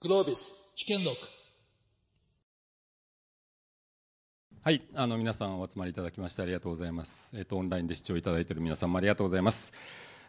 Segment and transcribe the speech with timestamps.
[0.00, 1.16] グロービス危険録
[4.62, 7.36] はい、あの皆さんお集まりいただきましてありがとうございます。
[7.36, 9.72] えっ、とオンラインで視聴いただいている皆さんもありがとうございます。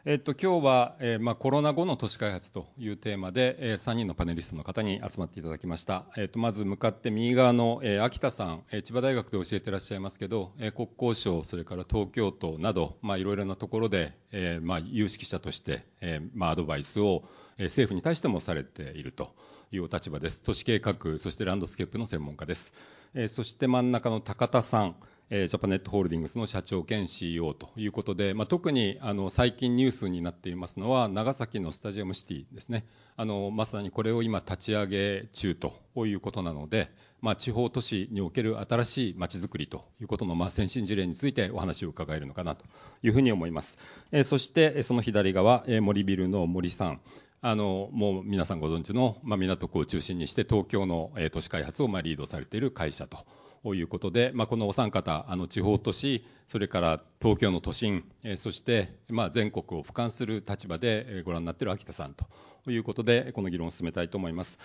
[0.05, 6.05] えっ、と今日は、えーまあコロナ後の都市開発というテーマで、え3人のパネリストの方に集まっていただきました。
[6.17, 17.23] えっ、とまず向かって右側の、えー秋田さん、えー千葉大学で教えていらっしゃいますけど、えー国交省それから東京都などまあいろいろなところで、えーまあ有識者として、えーまあアドバイスを、
[17.59, 19.35] えー政府に対してもされていると。
[19.71, 20.41] いう立場です。
[20.43, 22.73] 都市計画、そしてランドスケープの専門家です。
[23.13, 24.95] えーそして真ん中の高田さん、
[25.29, 32.85] えージャパネットホールディングスの社長兼 CEO ということで、まあ、特にあの最近ニュースになっていますのは、長崎のスタジアムシティですね。
[33.15, 35.73] あのまさにこれを今立ち上げ中と
[36.05, 36.89] いうことなので、
[37.21, 42.65] まあ、地方都市における新しいまちづくりということの、まあ、先進事例についてお話を伺えるのかなと
[43.03, 43.77] いうふうに思います。
[44.11, 47.01] えーそしてその左側、えー森ビルの森さん。
[47.41, 62.25] あのもう皆さんご存知の、まあ、港区を中心にして東京の、えー都市開発を、まあ、リードされている会社ということで、まあ、このお三方あの地方都市それから東京の都心、えーそして、まあ、全国を俯瞰する立場で、ご覧になっている秋田さんと
[62.71, 64.59] いうことでこの議論を進めたいと思います。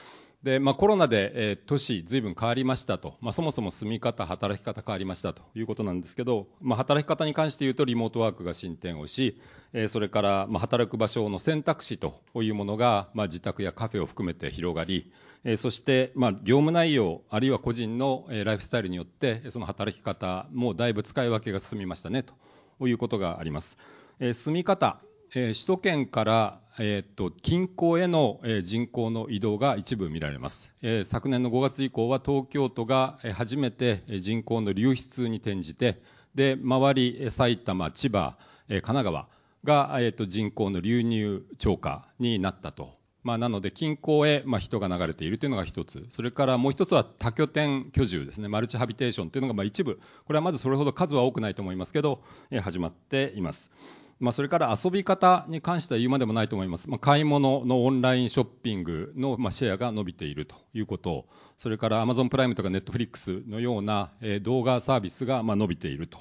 [0.45, 9.41] でまあ、コロナで、えー都市ずいぶん変わりましたと、まあ、そもそも住み方働き方変わりましたということなんですけど、まあ、働き方に関して言うとリモートワークが進展をし、
[9.73, 15.11] えーそれから、まあ、働く場所の選択肢というものが、まあ、自宅やカフェを含めて広がり、
[15.45, 23.79] えーそして、まあ、業務内容あるいは個人の、えーライフスタイルによってその働き方もだいぶ使い分けが進みましたねということがあります。
[24.21, 24.99] えー住み方
[25.37, 36.01] え首都圏から、えーっと近郊への、え人口の移動が一部見られます、えー昨年の5月以降は東京都が初めて人口の流出に転じて
[36.37, 38.37] で周り埼玉、千葉、
[38.69, 39.29] え神奈川
[39.65, 42.93] が、えーっと人口の流入超過になったと。
[43.25, 53.71] まあ、なので近郊へ、まあ、人が流れているというのが一つ、それからもう一つは多拠点居住ですね、マルチハビテーションというのがまあ一部、これはまずそれほど数は多くないと思いますけど、え始まっています。
[54.21, 61.27] まあ、それから遊び方に関しては言うまでもないと思います、まあ、買い物のオンラインショッピングのまあシェアが伸びているということ、
[61.57, 66.19] それからアマゾンプライムとかネットフリックスのようなえー動画サービスがまあ伸びていると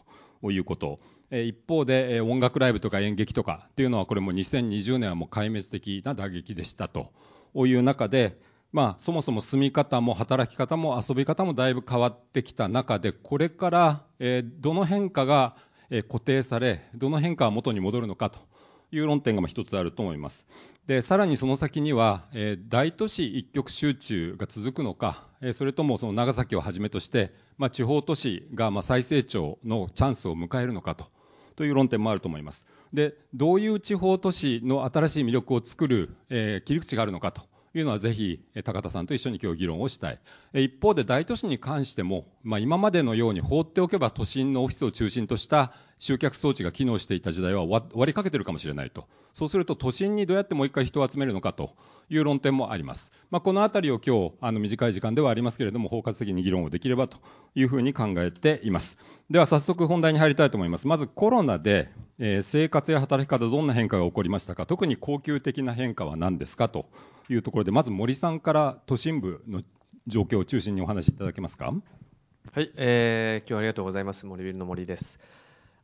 [0.51, 0.99] いうこと、
[1.31, 7.11] 一方で音楽ライブとか演劇とかっていうのは、これも2020年はもう壊滅的な打撃でしたと
[7.55, 8.37] いう中で、
[8.71, 15.55] まあ、そもそも住み方も働き方も遊び方もだいぶ変わってきた中で、これからえーどの変化が
[16.07, 18.39] 固定され、どの変化は元に戻るのかと
[18.91, 20.45] いう論点が一つあると思います。
[20.88, 31.05] で、さらにその先には、え大都市一極集中が続くのか、えそれともその長崎をはじめとして、まあ、地方都市がまあ再成長のチャンスを迎えるのかと
[31.55, 32.66] という論点もあると思います。
[32.93, 37.41] で、どういう地方都市の新しい魅力を作る、えー切り口があるのかと
[37.75, 40.19] いうのはぜひ高田さんと一緒に今日議論をしたい。
[40.53, 45.73] 一方で大都市に関しても、まあ、今までのように放っておけば都心のオフィスを中心とした
[46.03, 49.08] 集客装置が機能していた時代は終わりかけてるかもしれないと。
[49.31, 51.72] そうすると都心にどうやってもう一回人を集めるのかと
[52.09, 53.14] いう論点もあります。
[53.31, 57.19] まあ、このあたりを今日あの短い時間ではありますけれども包括的に議論をできればと
[57.56, 58.97] いうふうに考えています。
[59.30, 60.88] では早速本題に入りたいと思います。
[60.88, 61.90] まずコロナで、
[62.20, 64.66] え生活や働き方どんな変化が起こりましたか？
[64.66, 66.68] 特に恒久的な変化は何ですか？
[66.68, 66.88] と
[67.30, 69.64] いうところでまず森さんから都心部の
[70.08, 71.74] 状況を中心にお話しいただけますか？
[72.52, 74.25] はい、えー今日はありがとうございます。
[74.25, 75.18] 森ビルの森です。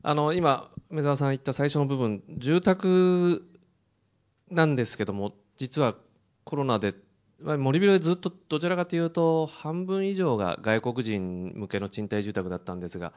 [0.01, 3.43] あの今梅沢さん言った最初の部分、住宅
[4.49, 5.95] なんですけども、実は
[6.45, 6.95] コロナで
[7.41, 13.13] まあ森ビルでずっとどちらかというと半分以上が外国人向けの賃貸住宅だったんですが、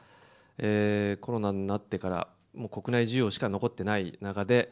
[0.57, 4.71] えーコロナになってからもう国内需要しか残ってない中で、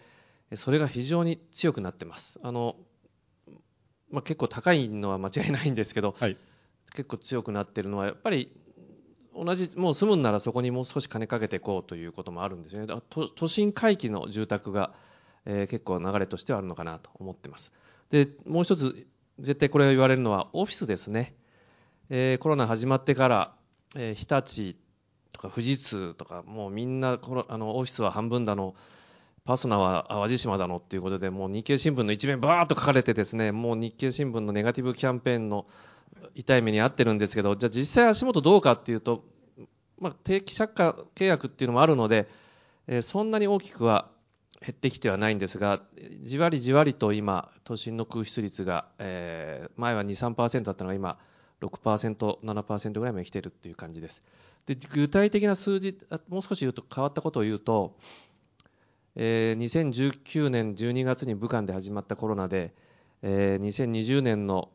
[0.56, 2.40] それが非常に強くなってます。
[2.44, 2.76] あの
[4.12, 6.38] まあ、結構高いのは間違いないんですけど、はい
[6.94, 8.52] 結構強くなってるのはやっぱり
[9.36, 12.88] 同じもう住むんならそこにもう少し金かけていこうということもあるんですよね。
[12.88, 14.94] だから都都心回帰の住宅が、
[15.46, 17.72] えー結構流れとしてはあるのかなと思ってます。
[18.10, 19.08] でもう一つ
[19.40, 21.34] 絶対これを言われるのはオフィスですね、
[22.10, 23.54] えーコロナ始まってから、
[23.96, 24.76] えー日立
[25.34, 28.76] とか富士通とかもうみんなコロあのオフィスは半分だの
[29.46, 35.66] パソナは淡路島だのっていうことでもう日経新聞の一面バーッと書かれてですねもう日経新聞のネガティブキャンペーンの
[36.36, 39.24] 痛い目に遭ってるんですけどじゃあ実際足元どうかっていうと、
[40.00, 42.28] まあ、定期借家契約っていうのもあるので、
[42.88, 44.10] えーそんなに大きくは
[44.62, 45.82] 減ってきてはないんですが
[46.24, 51.18] じわりじわりと今都心の空室率が、えー前は23%だったのが今
[51.62, 54.24] 6%7% ぐらいまで来てるっていう感じです。
[54.66, 55.98] で具体的な数字
[56.30, 57.98] もう少し言うと変わったことを言うと、
[59.16, 62.74] えー2019年12月に武漢で始まったコロナで、
[63.22, 64.70] えー2020年の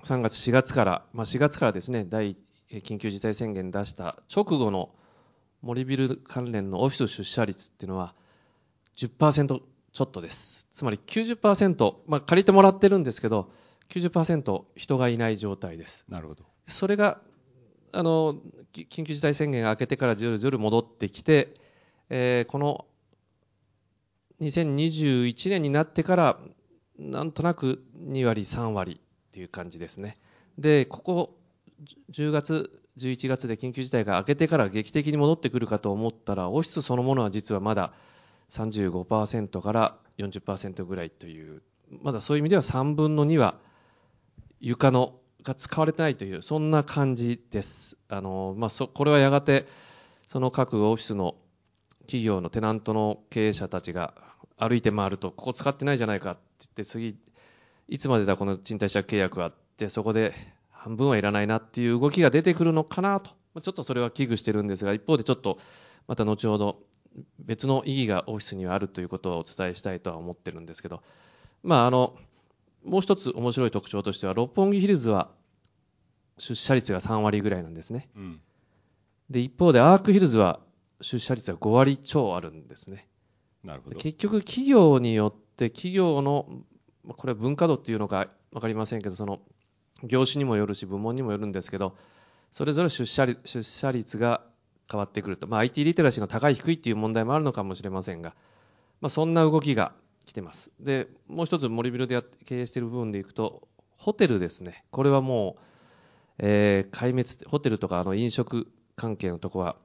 [0.00, 2.36] 3月、4月から、まあ、4月からですね、第
[2.70, 4.90] 緊急事態宣言出した直後の
[5.60, 8.14] 森ビル関連のオフィス出社率っていうのは
[8.96, 9.46] 10%
[9.92, 10.68] ちょっとです。
[10.72, 13.50] つまり90%、まあ、借りてもらってるんですけど、
[13.90, 16.04] 90%人がいない状態です。
[16.08, 16.44] なるほど。
[16.66, 17.20] それが
[17.92, 18.36] あの
[18.72, 21.54] き緊急事態宣言が明けてからずるずる戻ってきて、
[22.08, 22.86] えーこの
[24.40, 26.38] 2021年になってから
[26.98, 29.00] なんとなく2割、3割
[29.32, 30.18] っていう感じですね。
[30.58, 31.38] で、ここ
[32.10, 37.94] 10月、11月で緊急事態が明けてから劇的に戻ってくるかと思ったら、オフィスそのものは実はまだ
[38.50, 41.62] 35%から40%ぐらいという、
[42.02, 43.54] まだそういう意味では3分の2は
[44.60, 47.96] 床のが使われてないという、そんな感じです。
[48.10, 49.66] あのまあ、そこれはやがて、
[50.28, 51.36] その各オフィスの
[52.00, 54.12] 企業のテナントの経営者たちが
[54.58, 57.16] 歩いて回ると、ここ使ってないじゃないかって言って、次、
[57.88, 60.34] いつまでだ、この賃貸借契約はって、そこで
[60.70, 65.58] 半分はいらないなっていう動きが出てくるのかなと、まあちょっとそれは危惧してるんですが、一方でちょっと
[66.06, 66.78] また後ほど、
[67.38, 71.02] 別の意義がオフィスにはあるということをお伝えしたいとは思ってるんですけど、
[71.62, 72.16] まあ、あの
[72.84, 75.30] もう一つ面白い特徴としては、六本木ヒルズは
[76.38, 78.08] 出社率が3割ぐらいなんですね。
[78.16, 78.40] うん。
[79.30, 80.60] で、一方でアークヒルズは
[81.00, 83.08] 出社率が5割超あるんですね。
[83.62, 83.96] なるほど。
[83.96, 86.48] 結局、企業によって、企業の、
[87.04, 89.40] まあこれは文化度っていうのか分かりませんけど、その
[90.02, 91.96] 業種にもよるし、部門にもよるんですけど、
[92.50, 94.42] それぞれ出社率出社率が
[94.90, 98.34] 変わってくると、まあ、IT リテラシーの高い、低いっていう問題もあるのかもしれませんが、
[99.00, 99.92] まあ、そんな動きが
[100.26, 100.70] 来てます。
[100.80, 105.62] で、もう一つ、森ビルで経営している部分でいくと、ホテルですね、これはもう、
[106.38, 108.66] えー壊滅、ホテルとかあの飲食
[108.96, 109.76] 関係のとこは、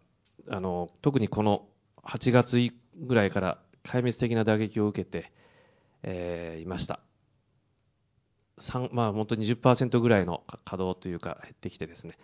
[0.49, 1.67] あの特にこの
[2.03, 2.57] 8月
[2.95, 5.31] ぐらいから壊滅的な打撃を受けて、
[6.03, 6.99] えーいました。
[8.59, 12.17] 3まあ、本当に10%ぐらいのか稼働というか減ってきてですね、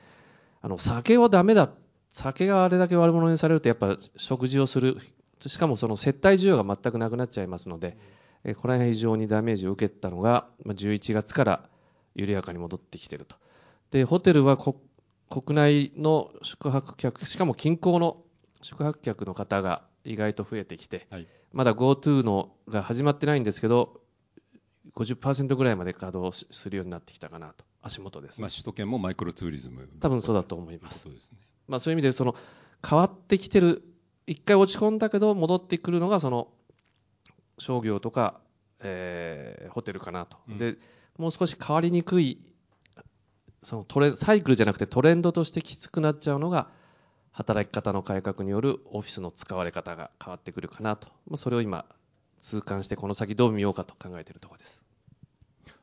[0.62, 1.70] あの酒をダメだ、
[2.10, 4.98] 酒があれだけ悪者にされると、やっぱ食事をする、
[5.46, 7.98] しかもその接待需要が全くなくなっちゃいますので、
[8.44, 11.70] えーこの辺非常にダメージを受けたのが、まあ11月から
[12.16, 13.36] 緩やかに戻ってきていると。
[13.92, 14.82] で、ホテルはこ
[15.30, 18.18] 国内の宿泊客、しかも近郊の
[18.62, 21.28] 宿泊客の方が意外と増えてきて、はい。
[21.52, 24.02] まだ GoTo のが始まってないんですけど、
[24.96, 29.90] 50%ぐらいまで稼働しするようになってきたかなと、足元です、まあ、首都圏もマイクロツーリズム。
[30.00, 31.02] 多分そうだと思います。
[31.02, 31.38] そうですね。
[31.68, 32.36] まあ、そういう意味でその
[32.88, 33.84] 変わってきてる、
[34.28, 36.50] 一回落ち込んだけど戻ってくるのがその
[37.58, 38.40] 商業とか、
[38.82, 40.78] えーホテルかなと、うんで
[41.18, 42.40] もう少し変わりにくい
[43.62, 46.68] そのトレサイクルじゃなくてトレンドとしてきつくなっちゃうのが
[47.32, 51.86] 働き方の改革によるオフィスの使われ方が変わってくるかなと、まあ、それを今
[52.44, 54.84] 痛感してこの先どう見ようかと考えているところです。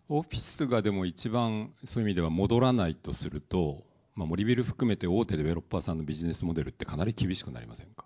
[0.09, 3.85] オフィスがでも一番そういう意味では戻らないとすると、
[4.15, 8.05] まあ、森ビル含めて大手デベロッパーさんのビジネスモデルってかなり厳しくなりませんか？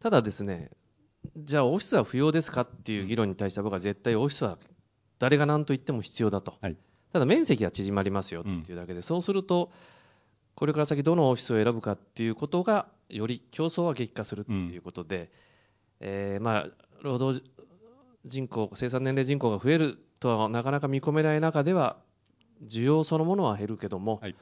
[0.00, 0.70] ただですね、
[1.36, 4.58] じゃあオフィスは不要ですかっていう議論に対しては僕は絶対オフィスは
[5.18, 6.76] 誰が何と言っても必要だと、はい
[7.12, 9.70] ただ面積が縮まりますよっていうだけで、そうすると
[10.54, 15.30] これから先どのオフィスを選ぶかっていうことがより競争は激化するっていうことで、
[16.00, 16.66] えーまあ
[17.02, 17.42] 労働
[18.24, 21.96] 人口生産年齢人口が増えるとはなかなか見込めない中では
[22.64, 24.34] 需要そのものは減るけども、はい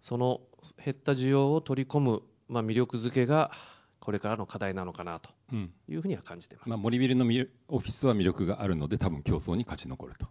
[0.00, 0.40] その
[0.82, 3.50] 減った需要を取り込む、まあ、魅力づけが
[3.98, 5.72] これからの課題なのかなとうん。
[5.88, 6.68] いうふうには感じています。
[6.70, 10.26] まあ、森ビルのみオフィスは魅力があるので、多分競争に勝ち残ると。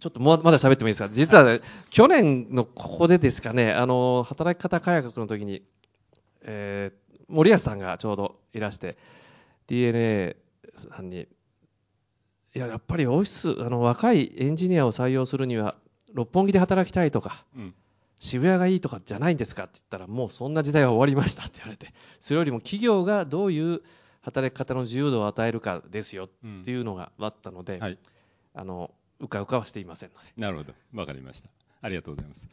[0.00, 5.62] ちょっとまだ喋ってもいいですか、実は、ね、去年のここでですかね、あの働き方改革の時に、
[6.42, 8.96] えー森保さんがちょうどいらして、
[9.66, 10.36] DNA
[10.76, 11.26] さんに、
[12.54, 15.76] いや、やっぱりオフィス、あの若いエンジニアを採用するには、
[16.14, 17.74] 六本木で働きたいとか、うん。
[18.18, 19.64] 渋谷がいいとかじゃないんですか？
[19.64, 23.82] って言ったら、もうそんな時代は終わりましたって言われて、それよりも企業がどういう
[24.22, 27.98] 働き方の自由度を与えるかですようんっていうのがあったので、はい。
[28.54, 28.90] あの
[29.20, 30.32] うかうかはしていませんので。
[30.38, 30.72] なるほど。
[30.94, 31.50] わかりました。
[31.82, 32.48] ありがとうございます。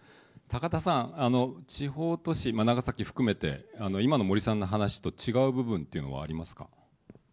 [0.54, 6.68] 高田さん、あの地方都市、まあ、長崎含めて、あの今の森さんの話と違う部分っていうのはありますか？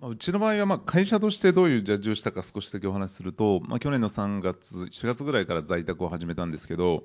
[0.01, 7.05] うちの場合はまあ会社としてどういうジャッジをしたか少しだけお話しすると、まあ、去年の3月、4月ぐらいから在宅を始めたんですけど、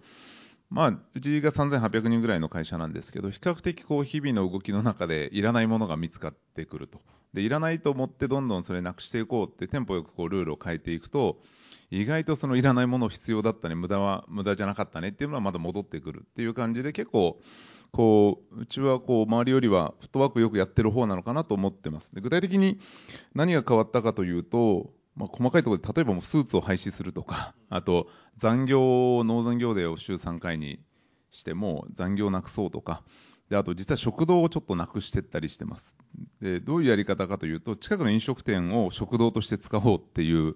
[0.69, 7.01] まあ、うちが3800人ぐらいの会社なんですけど、比較的こう日々の動きの中でいらないものが見つかってくると。
[7.33, 11.41] で、いらないと思ってどんどんそれなくしていこうってテンポよくこうルールを変えていくと、
[11.91, 17.39] 意外とそのいらないもの必要だったね、無駄は無駄じゃなかったねっていうのはまだ戻ってくるっていう感じで結構、
[17.91, 22.13] こう、うちはこう周りよりはフットワークよくやってる方なのかなと思ってます。
[22.13, 22.79] で具体的に
[23.33, 30.79] 何が変わったかというと、まあ、細かいところで例えばもうスーツを廃止するとか あと残業を農残業デーを週3回に
[31.31, 33.03] しても残業なくそうとか
[33.49, 35.95] であと実は食堂をちょっとなくしてったりしてます
[36.41, 40.55] でどういうやり方かというと近くの飲食店を食堂として使おうっていう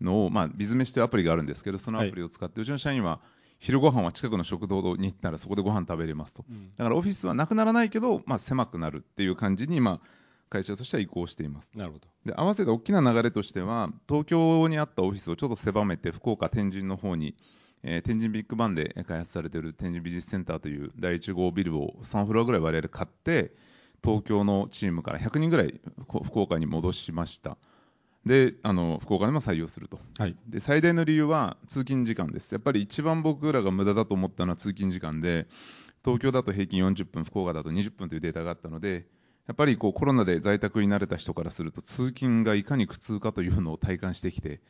[0.00, 3.20] のを、まあ、ビズメシというアプリがあるんですけどそのアプリを使って、うちの社員は
[3.58, 6.44] 昼ご飯は近くの食堂に行ったらそこでご飯食べれますと。
[6.48, 6.70] うん。
[6.76, 10.08] だからオフィスはなくならないけど、まあ、狭くなるっていう感じに、まあ、
[10.48, 11.70] 会社としては移行しています。
[11.74, 12.06] なるほど。
[12.24, 17.36] で合わせて大きな流れとしては東京にあったオフィスをちょっと狭めて福岡天神の方に、
[17.82, 23.52] えー天神ビッグバンで開発されている天神ビジネスセンターという第1号ビルを3フロアぐらい我々買って
[24.02, 27.56] 東京のチームから100人ぐらいこ福岡に戻しました
[28.26, 29.98] であの福岡でも採用すると。
[30.18, 30.36] はい。
[30.46, 32.52] で最大の理由は通勤時間です。
[32.52, 35.46] やっぱり一番僕らが無駄だと思ったのは通勤時間で
[36.04, 39.06] 東京だと平均40分福岡だと20分というデータがあったので
[39.46, 44.60] やっぱりこうコロナで在宅に慣れた人からすると通勤がいかに苦痛かというのを体感してきて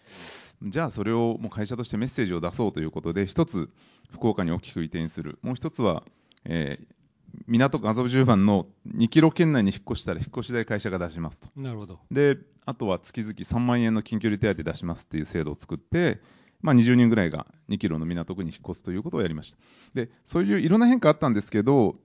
[0.62, 3.70] じゃあそれをもう会社としてメッセージを出そうということで一つ
[4.12, 5.38] 福岡に大きく移転する。
[5.42, 6.02] もう一つは、
[6.44, 6.97] えー
[7.46, 8.66] 港区麻布十番の
[8.96, 11.48] 2キロ圏内に引っ越したら引っ越し代会社が出しますと。
[11.56, 12.00] なるほど。
[12.10, 16.20] であとは月々3万円の緊急離手当出しますっていう制度を作って、
[16.60, 19.58] まあ、20人ぐらいが2キロの港区に引っ越すということをやりました。
[19.94, 21.96] でそういういろんな変化あったんですけど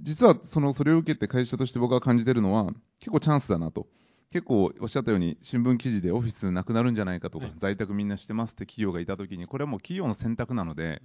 [0.00, 3.86] 実はそのそれを受けて会社として僕が感じてるのは結構チャンスだなと。
[4.32, 7.54] 結構おっしゃったように新聞記事でオフィスなくなるんじゃないかとか、はい。
[7.56, 11.00] 在宅みんなしてますって企業がいたときにこれはもう企業の選択なので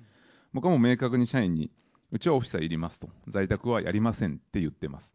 [0.54, 1.72] 僕はもう明確に社員に
[2.12, 3.10] うちはオフィスはいりますと。
[3.28, 5.14] 在宅はやりませんって言ってます。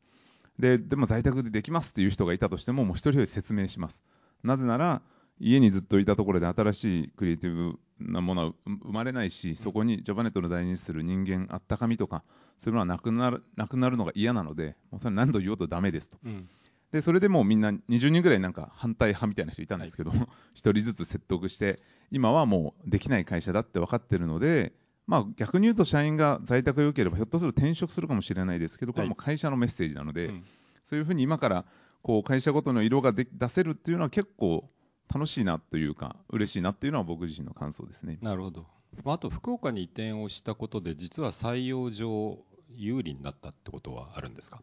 [0.59, 4.03] ででも在宅でできますっていう人がいたとしてももう一人一人説明します。
[4.43, 5.03] なぜなら
[5.39, 12.23] 家にずっといたところで新しいクリエイティブなものは生生まれないしそこにジャパネットの大事にする人間あったかみとか
[12.59, 16.19] そういうのはなくなるなくなるのが嫌なのでもうそれ何度言おうとダメですと。
[16.25, 16.49] うん。
[16.93, 20.13] でそれでもうみんな20人ぐらいなんか反対派みたいな人いたんですけど、
[20.55, 24.73] 一人ずつ説得して今はもうできない会社だって分かってるので、
[25.07, 30.45] まあ、逆に言うと社員が在宅が良ければひょっとすると転職するかもしれないですけどこれはもう会社のメッセージなので、うん
[30.89, 31.65] そういうふうに今から
[32.01, 34.71] こう会社ごとの色がで出せるっていうのは結構
[35.13, 38.19] 楽しいなというか嬉しいなっていうのは僕自身の感想ですね。
[38.23, 38.67] なるほど。
[39.03, 42.39] まああと、福岡に移転をしたことで、実は採用上、
[42.71, 44.63] 有利になったってことはあるんですか？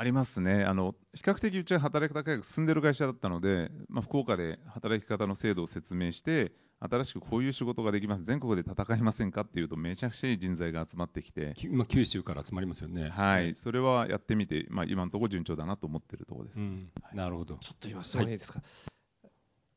[0.00, 0.64] ありますね。
[0.64, 8.24] あの比較的うちは働き方改革進んでる会社だったので、まあ、福岡で働き方の制度を説明して新しくこういう仕事ができます。
[8.24, 13.10] 全国で戦いませんかっていうとめちゃくちゃいい人材が集まってきて、きまあ、九州から集まりますよね。
[13.10, 16.60] はい、それはやってみて、まあ、今のところ順調だなと思ってるところです。
[16.60, 16.88] うん。
[17.12, 17.56] なるほど。
[17.56, 18.62] ちょっと今質問いいですか、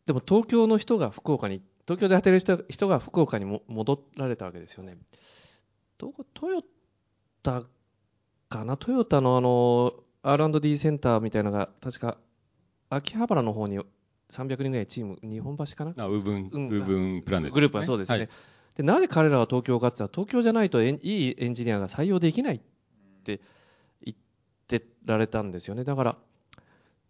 [0.06, 4.98] でも東京の人が福岡に東京で働いてる人が福岡にも戻られたわけですよね。
[5.98, 6.64] どこトヨ
[7.42, 7.64] タ
[8.48, 8.78] かな？
[8.78, 12.18] トヨタのあの R&D センターみたいなのが確か
[12.90, 13.80] 秋葉原の方に
[14.30, 15.94] 300人ぐらいチーム日本橋かな？
[15.98, 16.70] あ、ウーブン、うん。
[16.70, 18.30] ウーブンプラネット、グループはそうですね、はい。
[18.76, 22.60] でなぜ彼らは東京かって言ったら東京じゃないとエンいいエンジニアが採用できないっ
[23.24, 23.42] て
[24.04, 24.18] 言っ
[24.68, 25.84] てられたんですよね。
[25.84, 26.18] だから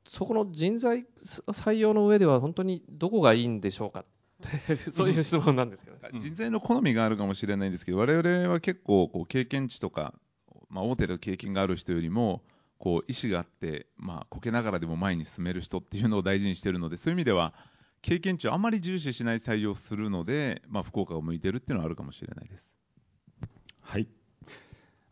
[0.05, 4.01] そこの人材採用の上では本当にどこがいいんでしょうか？
[4.01, 4.05] っ
[4.67, 6.20] てそういう質問なんですけど、うん。
[6.20, 10.13] 人材の好みがあるかもしれないんですけど、我々は結構こう経験値とか、
[10.70, 12.41] まあ、大手で経験がある人よりも、
[12.77, 17.53] こう意思があって、まあ、こけながらでも前に進める人っていうのを大事にしてるので、そういう意味では、
[18.01, 22.70] 経験値をあまり重視しない採用をするので、まあ、福岡を向いてるっていうのはあるかもしれないです。
[23.80, 24.08] はい。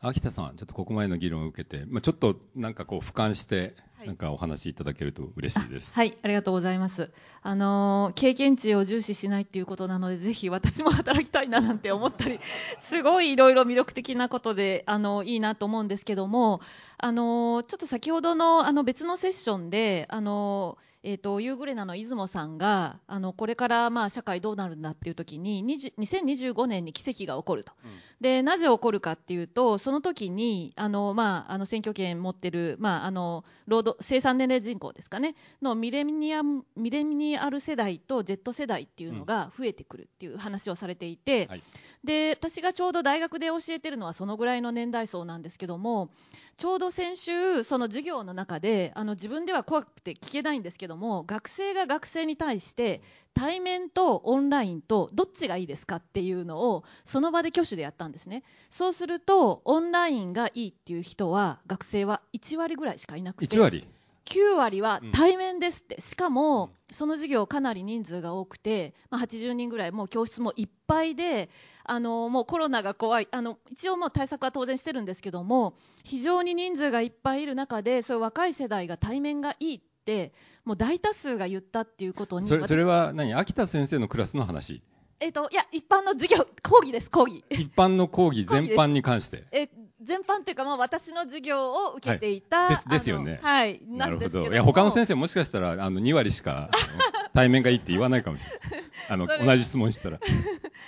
[0.03, 5.93] 秋田さん、ちょっとここまでの議論を受けて、まあ、ちょっとなんかこう俯瞰して、はいなんかお話しいただけると嬉しいです。
[5.93, 7.11] はい、ありがとうございます。
[7.43, 12.39] あのー経験値を重視しないっていうことなので、ぜひ私も働きたいななんて思ったり、
[12.79, 16.61] すごいいろいろ魅力的なことで、あのいいなと思うんですけども、
[16.97, 27.73] あのーちょっと先ほどのあの別のセッションで、あのーえー、とユーグレナの出雲さんがあのこれからまあ社会どうなるんだっていう時に20 2025年に奇跡が起こると、
[28.19, 35.35] でなぜ起こるかっていうとその時にあの、まあ、あの選挙権持ってる、まあ、あの労働生産年齢人口ですかね。
[35.61, 41.63] のミレニアムミレニアル世代と Z 世代っていうのが増えてくるっていう話をされていて、はい
[42.03, 46.09] で私がちょうど大学で教えてるのはそのぐらいの年代層なんですけども
[46.57, 53.01] ちょうど先週その授業の中であの自分では怖くて聞けないんですけども学生が学生に対して
[53.33, 58.43] 対面とオンラインとどっちがいいですかっていうのをその場で挙手でやったんですね。
[58.69, 63.55] そうするとオンラインがいいっていう人は学生は1割ぐらいしかいなくて。
[63.55, 63.87] 1割？
[64.25, 71.49] 9割は対面ですって、しかもその授業かなり人数が多くて、まあ、80人ぐらいもう教室もいっぱいで
[71.83, 73.27] あのもうコロナが怖い。
[73.31, 80.33] あの一応もう対策は当然してるんですけども非常に人数がいっぱいいる中でそういう若い世代が対面がいいっって
[80.65, 83.13] もう大多数が言ったっていうことにそれそれ私は。
[83.13, 83.33] 何？
[83.35, 84.81] 秋田先生のクラスの話？
[85.21, 87.45] えっといや一般の授業講義です講義。
[87.51, 89.43] 一般の講義全般に関して。
[89.51, 89.69] え
[90.01, 92.75] 全般っていうか、まあ、私の授業を受けていた、はい。
[92.75, 93.39] ですですよね。
[93.43, 94.45] はいなるほども。
[94.47, 94.51] ど。
[94.51, 96.71] いや他の先生もしかしたらあの2割しか
[97.35, 98.91] 対面がいいって言わないかもしれない。
[99.09, 100.19] あの同じ質問したら。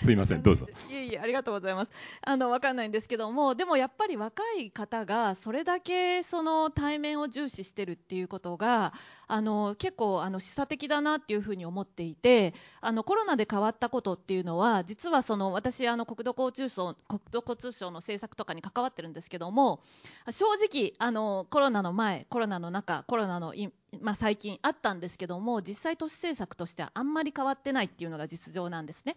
[0.02, 0.68] すいません どうぞ。
[0.90, 1.92] いえいえ、ありがとうございます。
[2.22, 8.94] あの、わかんないんですけども、でもやっぱり若い方がそれだけその対面を重視してるっていうことが、
[9.28, 19.82] あの、結構あの示唆的だなっていうふうに思っていて、あのコロナで変わったことってっていうのは、実はその私あの国土交通省国土交通省の政策とかに関わってるんですけども、
[20.32, 23.54] 正直あのコロナの前、コロナの中、コロナの
[24.02, 29.16] まあ、最近あったんですけども実際都市政策としてはあんまり変わってないっていうのが実情なんですね。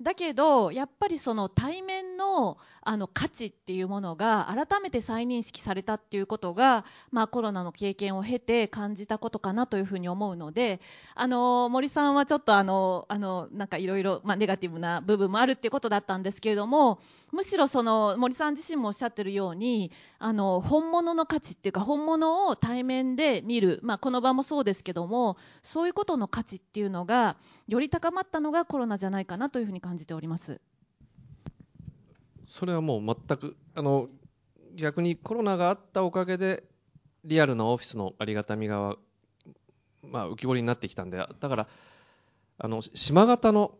[0.00, 10.80] だけどやっぱりその対面のあの価値っていうものが改めて再認識されたっていうことが、まあ、コロナの経験を経て感じたことかなというふうに思うので
[11.14, 27.36] あの森さんはちょっとあのあのなんかいろいろネガティブな部分もあるっていうことだったんですけれどもむしろその森さん自身もおっしゃってるようにあの本物の価値っていうか本物を対面で見る、まあ、この場もそうですけどもそういうことの価値っていうのが
[27.68, 30.60] より高まったのがコロナじゃないかなというふうに感じております。
[32.46, 34.08] それはもう全くあの
[34.74, 36.64] 逆にコロナがあったおかげで
[37.24, 38.96] リアルなオフィスのありがたみが、
[40.02, 41.68] まあ、浮き彫りになってきたんでだから
[42.58, 43.74] あの島型の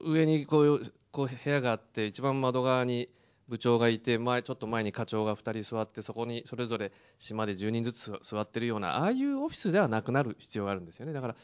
[0.00, 3.08] 上にこういうこう部屋があって一番窓側に
[3.48, 11.12] 部長がいて前ちょっと前に課長が2人座ってそこにそれぞれ島で10人ずつ座ってるようなああいうオフィスではなくなる必要があるんですよね。
[11.12, 11.36] だから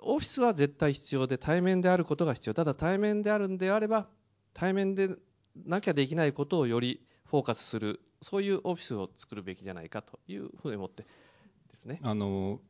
[0.00, 2.54] オフィスは絶対必要で対面であることが必要。
[2.54, 4.08] ただ対面であるんであれば
[4.52, 5.10] 対面で
[5.64, 11.08] なきゃできないことをよりフォーカスするそういうオフィスを作るべきじゃないかというふうに思ってで
[11.74, 12.00] すね。
[12.02, 12.60] あの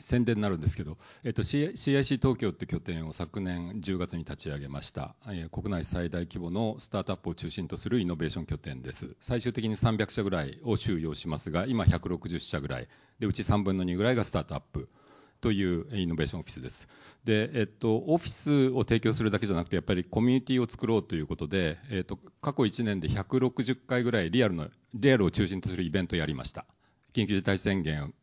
[0.00, 9.16] 宣伝になるんですけど、えっと、CIC 東京って拠点を昨年10月に立ち上げました、えー国内最大規模のスタートアップを中心とするイノベーション拠点です。
[9.20, 12.88] 最終的に300社ぐらいを収容しますが今160社ぐらい。
[13.18, 14.88] でうち3分の2ぐらいがスタートアップ
[15.40, 16.88] というイノベーションオフィスです。
[17.24, 26.66] で、えっと、オフィスを提供するだけじゃなくてやっぱりコミュニティを作ろうということで、えっと、過去1年で160回ぐらいリアルのリアルを中心とするイベントをやりました。
[27.12, 28.14] 緊急事態宣言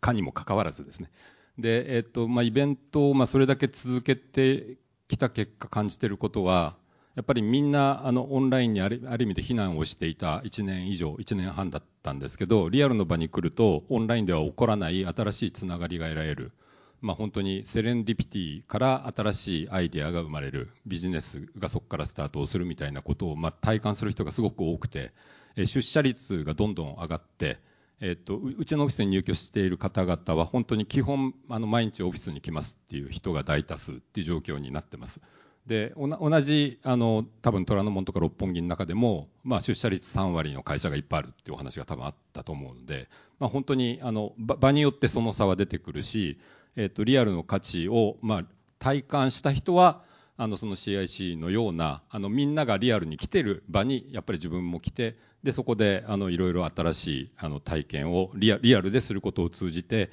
[0.00, 1.10] かにもかかわらずですね。
[1.58, 4.76] で、えっとまあ、イベントをまあそれだけ続けて
[5.08, 6.76] きた結果感じていることは
[7.16, 16.52] やっぱりみんなあのオンラインにある意味で避難をしていた1年以上1年半だったんですけどリアルの場に来るとオンラインでは起こらない新しいつながりが得られる、
[17.00, 25.12] まあ、本当にセレンディピティから新しいアイデアが生まれるビジネスがそこからスタートをするみたいなことをまあ体感する人がすごく多くて
[25.56, 27.58] 出社率がどんどん上がって
[28.00, 35.20] えっとうちのオフィスに入居している方々は本当に基本あの毎日オフィスに来ますっていう人が大多数っていう状況になってます。
[35.66, 43.08] で同じあの多分虎ノ門とか六本木の中でも、まあ、出社率3割の会社がいっぱいあるっていうお話が多分あったと思うので、
[43.38, 46.40] まあ、本当にあの場によってその差は出てくるし、
[46.76, 48.44] えっとリアルの価値を、まあ、
[48.78, 50.02] 体感した人は
[50.40, 60.10] あのその CIC のようなあのみんながリアルに来てる場にやっぱり自分も来てでそこであのいろいろ新しいあの体験をリアリアルですることを通じて、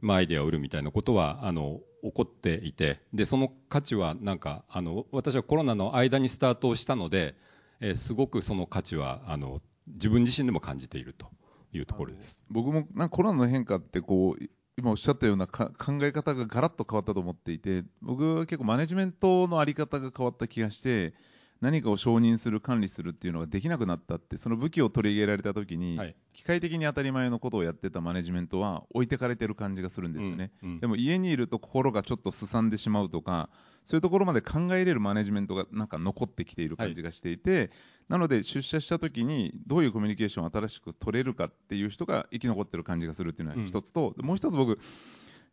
[0.00, 7.34] まあ、アイデアを売るみたいなことはあの起こっていてでその価値はなんかあの私はコロナの間にスタートをしたので、
[7.80, 11.26] えーすごくその価値はあの自分自身でも感じていると
[11.74, 12.42] いうところです。
[12.48, 14.44] 僕もなんかコロナの変化ってこう
[14.78, 15.70] 今おっしゃったような考
[16.02, 21.14] え方がガラッと変わったと思っていて僕は結構マネジメントの在り方が変わった気がして
[21.60, 26.16] 何かを承認する管理するっていうのができなくなったってその武器を取り入れられた時に、はい。
[26.32, 33.48] 機械的に当たり前のことをやってたマネジメントは置いてかれてる感じがするんですよね、うんうんでも家にいると心がちょっとすさんでしまうとか
[33.84, 37.70] そういうところまで考えれるマネジメントがなんか残ってきている感じがしていて、
[38.08, 44.78] なので出社した時にどういうコミュニケーションを新しく取れるかっていう人が生き残ってる感じがするっていうのは一つと、もう一つ僕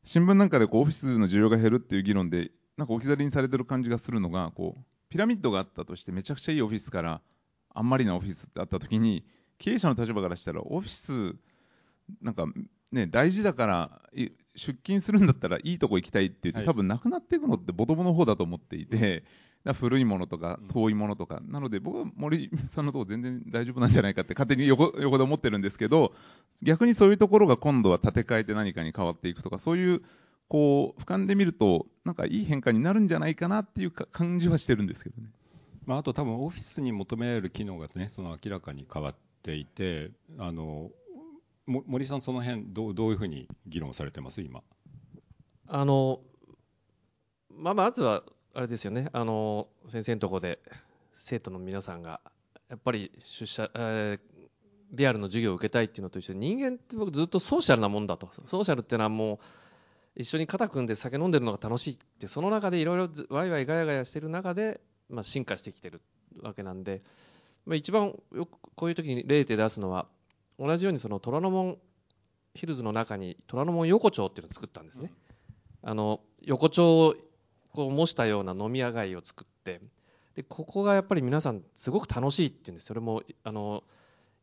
[0.03, 7.21] 新聞なんかでこうオフィスの需要が減るっていう議論でなんか置き去りにされてる感じがするのがこうピラミッドがあったとしてめちゃくちゃいいオフィスから
[7.71, 9.23] あんまりなオフィスってあった時に
[9.59, 11.35] 経営者の立場からしたらオフィス
[12.19, 12.47] なんか
[12.91, 16.65] ね大事だからい出勤するんだったらいいとこ行きたいって言って、はい。
[16.65, 19.23] 多分なくなっていくのってボトムの方だと思っていて、
[19.79, 20.67] 古いものとかうん。
[20.69, 26.13] 遠いものとか、なので僕は森さんのとこ全然 大丈夫なんじゃないかって勝手に横横で思ってるんですけど
[26.63, 30.01] 逆にそういうところが今度は建て替えて何かに変わっていくとかそういう
[30.53, 35.27] こう俯瞰で見るとなんかいい変化になるんじゃないかなっていうか感じはしてるんですけどね。
[35.87, 40.91] まあ、あと多分オフィスに求められる機能がねその明らかに変わっていてあの
[41.65, 44.61] も森さん、その辺どうどういうふうに議論されてます、今。
[45.67, 46.19] あの
[47.49, 48.21] まあ、まずは
[48.53, 50.59] あれですよね、あの先生のところで
[51.13, 52.21] 生徒の皆さんが
[52.69, 54.33] やっぱり出社、えー
[54.95, 59.39] リアルの授業を受けたいっていうのと一緒に人間って僕ずっとソーシャルなもんだとソーシャルっていうのはもう
[60.15, 66.01] 一緒に肩組んで酒飲んでるのが楽しいってその中でいろいろワイワイガヤガヤしてる中で、まあ、進化してきてる
[66.41, 67.01] わけなんで、
[67.65, 70.07] まあ、一番よくこういう時に例で出すのは
[70.59, 71.77] 同じようにその虎ノ門
[72.53, 75.11] ヒルズの中に虎ノ門横丁っていうのを作ったんですね。
[75.81, 77.15] あの横丁を
[77.71, 79.81] こう模したような飲み屋街を作って
[80.35, 83.83] でここがやっぱり皆さんすごく楽しいっていうんですそれもあの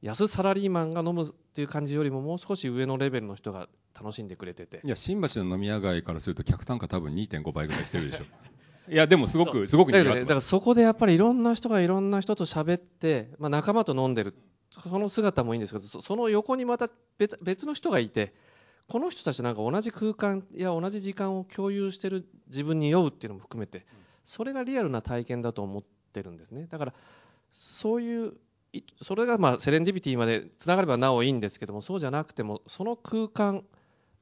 [0.02, 3.68] 安サラリーマンが飲むっていう感じよりももう少し上のレベルの人が
[4.00, 4.80] 楽しんでくれてて。
[4.82, 8.24] いや、新橋の飲み屋街からすると、客単価多分2.5倍ぐらいしてるでしょ。
[8.90, 14.34] いや、でもすごく、すごくだからそこでやっぱりいろんな人がいろんな人と喋って、まあ、仲間と飲んでる。
[14.70, 18.32] その姿もいいんですけどそその横にまた別別の人がいて
[18.86, 23.84] この人たちなんか同じ空間や同じ時間を共有してる自分に酔うっていうのも含めて
[24.24, 25.82] それがリアルな体験だと思っ
[26.12, 26.66] てるんですね。
[26.70, 26.94] だから
[27.50, 28.34] そういう
[28.72, 33.64] いそれがまあセレンディピティまでつながればなおいいんですけどもそうじゃなくてもその空間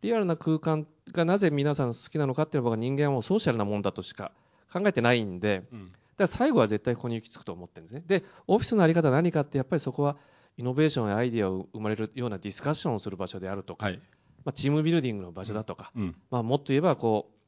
[0.03, 4.33] リアルな空間がなぜ皆さん好きなのかっていうのは僕は人間はもうソーシャルなもんだとしか
[4.73, 8.03] 考えてないんで、うんだから最後は絶対ここに行き着くと思ってるんですね。
[8.05, 10.17] で、オフィスのあり方は何かって、やっぱりそこは
[10.57, 14.01] イノベーションやアイデアを生まれるようなディスカッションをする場所であるとか、はい。
[14.45, 16.17] まあ、チームビルディングの場所だとか、うん。
[16.33, 17.39] まあ、もっと言えばこう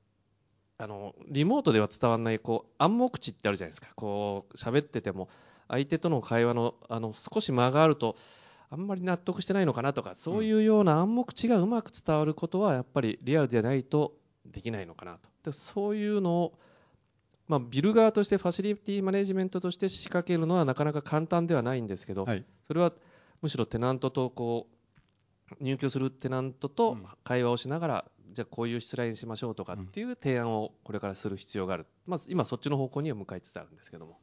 [0.83, 5.29] あのリモートでは伝わらないこう暗黙知ってあるじゃないですかこう喋ってても
[5.69, 8.17] 相手との会話のあの少し間があると
[8.71, 14.15] あんまり納得してないのかなとかそういうような暗黙知がうまく伝わることはやっぱりリアルでないと
[14.47, 16.59] できないのかなとでそういうのを、
[17.49, 22.45] まあ、ビル側としてファシリティマネジメントとして仕掛けるのはなかなか簡単ではないんですけど、はい。
[22.67, 22.93] それは
[23.43, 24.69] むしろテナントとこ
[25.61, 34.19] う入居するテナントとうん会話をしながら、じゃあこういう失礼にしましょうとかっていう提案をこれからする必要がある、まず今そっちの方向には向かいつつあるんですけども。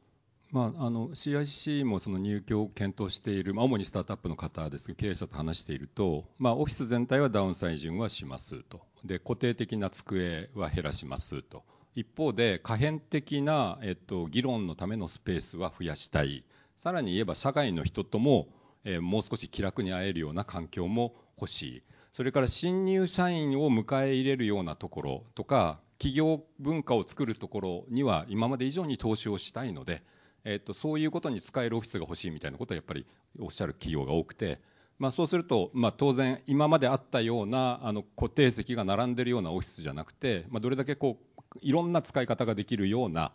[0.50, 8.80] まあ、あの CIC もその入居を検討している、まあ、主にスタートアップの方ですけど経営者と話していると、まあ、オフィス全体はダウンサイジングはしますと。
[9.04, 11.64] で固定的な机は減らしますと。
[11.94, 16.44] 一方で可変的な、えっと、議論のためのスペースは増やしたい。
[16.76, 18.48] さらに言えば社外の人とも、
[18.84, 21.82] えーもう少し気楽に会えるような環境も欲しい。
[22.12, 30.02] それから新入社員を迎え入れるようなところとか企業文化を作るところには今まで以上に投資をしたいので
[30.44, 33.06] えっと、そういうことに使えるオフィスが欲しいみたいなことをやっぱり
[33.38, 34.60] おっしゃる企業が多くて、
[34.98, 43.32] まあ、そうすると、まあ、当然今まであったようなあの固定席が並んでるようなオフィスじゃなくて、まあ、どれだけこういろんな使い方ができるような、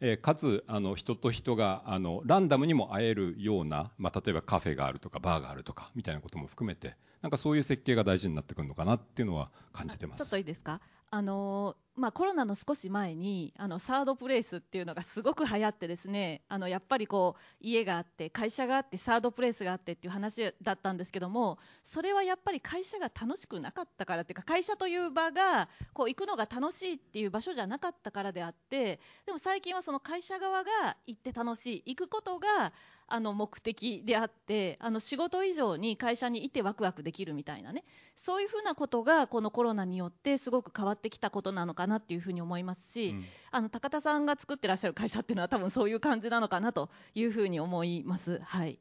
[0.00, 10.30] えーかつあの人と人があのランダムにも会えるような、まあ、例えばカフェがあるとかバーがあるとかみたいなことも含めてなんかそういう設計が大事になってくるのかなっていうのは感じてますちょっ。
[10.30, 10.80] といいですか？
[11.10, 30.70] あのーまあ、コロナの少し前にあのサードプレイスっていうのがすごく流行ってですねあのやっぱりこう家があって会社があってサードプレイスがあってっていう話だったんですけどもそれはやっぱり会社が楽しくなかったからっていうか会社という場がこう行くのが楽しいっていう場所じゃなかったからであってでも最近はその会社側が
[31.06, 32.72] 行って楽しい行くことが
[33.14, 48.40] あの目的であってあの仕事以上に会社にいてワクワクできるみたいなねそういうふうなことがこのコロナによってすごく変わってきたことなのかなっていうふうに思いますし、うんあの高田さんが作ってらっしゃる会社っていうのは多分そういう感じなのかなというふうに思います。
[48.44, 48.78] はい。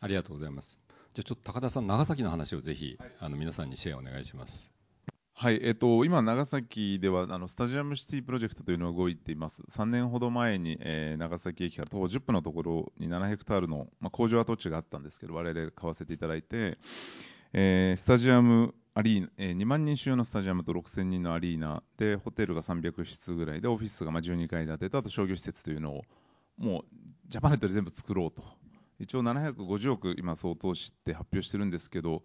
[0.00, 0.78] ありがとうございます。
[1.14, 4.72] じゃあちょっと高田さん長崎の話をぜひ、あの皆さんにシェアお願いします。
[5.40, 9.62] はい、えっと、今、長崎ではあのスタジアムシティプロジェクトというのが動いています。
[9.70, 16.78] 3年ほど前に、えー長崎駅から徒歩10分のところに7ヘクタールの、まあ、工場跡地があったんですけど、我々買わせていただいて、
[17.52, 26.04] えースタジアムアリーナ、えー2万人収容のスタジアムと6000人のアリーナで、ホテルが300室ぐらいで、オフィスがまあ12階建てと、あと商業施設というのを、
[26.56, 26.84] もう
[27.28, 28.42] ジャパネットで全部作ろうと。
[28.98, 32.22] 一応750億今相当して発表してるんですけど、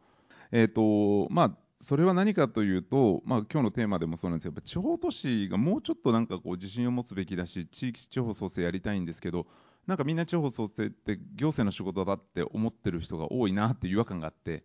[0.51, 9.45] えーとまあ、それは何かというと、まあ今日のテーマでもそうなんですけど、やっぱ地方都市がもうちょっとなんかこう自信を持つべきだし、地域地方創生やりたいんですけど、
[9.85, 14.63] なんかみんな地方創生って行政の仕事だって思ってる人が多いなっていう違和感があって、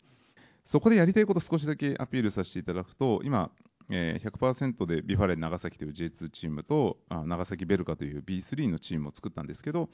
[0.68, 3.50] そこでやりたいこと少しだけアピールさせていただくと、今、
[3.88, 9.88] えー100%でビファレン長崎という J2 チームとあ長崎ベルカという B3 のチームを作ったんですけど、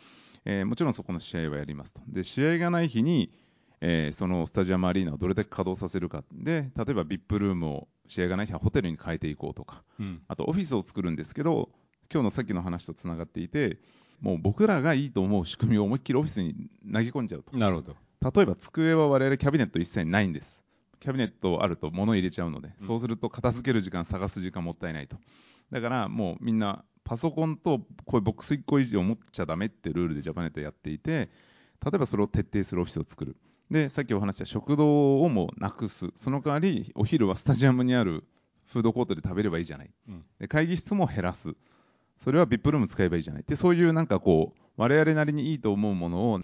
[0.44, 2.00] えーもちろんそこの試合はやりますと。
[2.08, 3.30] で、試合がない日に、
[3.80, 6.24] えーそのスタジアムアリーナをどれだけ稼働させるか。
[6.32, 10.22] で、例えば VIP ルームを試合がない日はホテルに変えていこうとか、うん。
[10.26, 11.70] あとオフィスを作るんですけど、
[12.12, 13.78] 今日のさっきの話とつながっていて、
[14.20, 16.54] もう僕らがいいと思う仕組みを思いっきりオフィスに
[16.92, 17.56] 投げ込んじゃうと。
[17.56, 17.94] なるほど。
[18.34, 20.63] 例えば机は我々キャビネット一切ないんです。
[21.04, 25.18] キャビネットあると物入れちゃうので、うんそうすると片付ける時間、探す時間もったいないと。
[25.70, 31.28] だからもうみんな、パソコンとこういうボックス1個以上持っちゃダメってルールでジャパネットやっていて、
[31.84, 33.36] 例えばそれを徹底するオフィスを作る。
[33.70, 36.10] で、さっきお話しした食堂をもうなくす。
[36.16, 38.24] その代わり、お昼はスタジアムにある
[38.64, 39.90] フードコートで食べればいいじゃない。
[40.08, 41.54] うんで会議室も減らす。
[42.16, 43.44] それは VIP ルーム使えばいいじゃない。
[43.46, 46.40] で、そういうなんかこう、我々なりにいいと思うものを、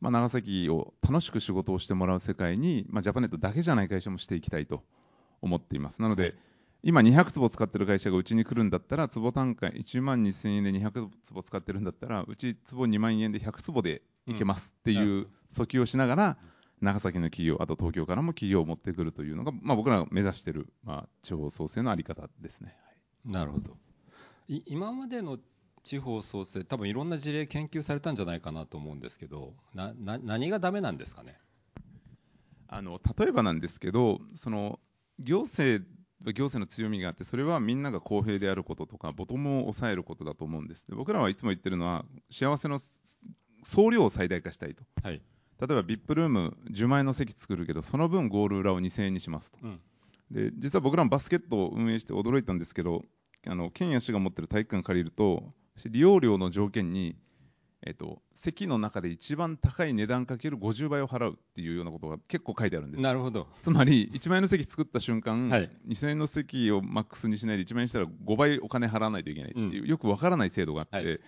[0.00, 4.82] まあ、長崎を楽しく仕事をしてもらう世界に、まあ、ジャパネットだけじゃない会社もしていきたいと
[5.42, 6.00] 思っています。
[6.02, 6.34] なので、はい
[6.82, 16.38] 今200坪使ってる会社がうちに来るんだったら、坪単価1万2000円で200坪使ってるんだったら、うち坪2万円で100坪でいけますってうんいう訴求をしながら、
[16.80, 22.72] 長崎の企業、あと東京からも企業を持ってくるというのが、まあ、僕らが目指している、まあ、地方創生のあり方ですね。
[23.26, 23.76] なるほど
[24.48, 25.38] い今までの
[25.82, 31.38] 地方創生多分いろんな事例研究されたんじゃないかなと思うんですけどなな何がダメなんですかね？
[32.68, 34.78] あの例えばなんですけど、その
[35.18, 35.84] 行政
[36.24, 40.86] は行政の強みがあって、それはみんなが公平であることとか、ボトムを抑えることだと思うんです。
[40.86, 42.78] で僕らはいつも言ってるのは、幸せの
[43.64, 44.84] 総量を最大化したいと。
[45.02, 45.20] はい
[45.60, 49.58] 例えば VIP ルーム10万円の席作るけど、その分ゴール裏を2000円にしますと。
[49.62, 49.80] うん
[50.30, 53.02] で実は僕らもバスケットを運営して驚いたんですけど、
[53.48, 55.52] あの県や市が持ってる体育館借りると、
[55.88, 57.16] 利用料の条件に、
[57.86, 63.02] えっと、席の中で一番高い値段かける50倍を払うっていうようなことが結構書いてあるんです。
[63.02, 63.46] なるほど。
[63.62, 65.70] つまり、1万円の席作った瞬間、はい。
[65.88, 71.20] 2000円の席をマックスにしないで1万円にしたら5倍お金払わないといけないっていう、よくわからない制度があって、はい。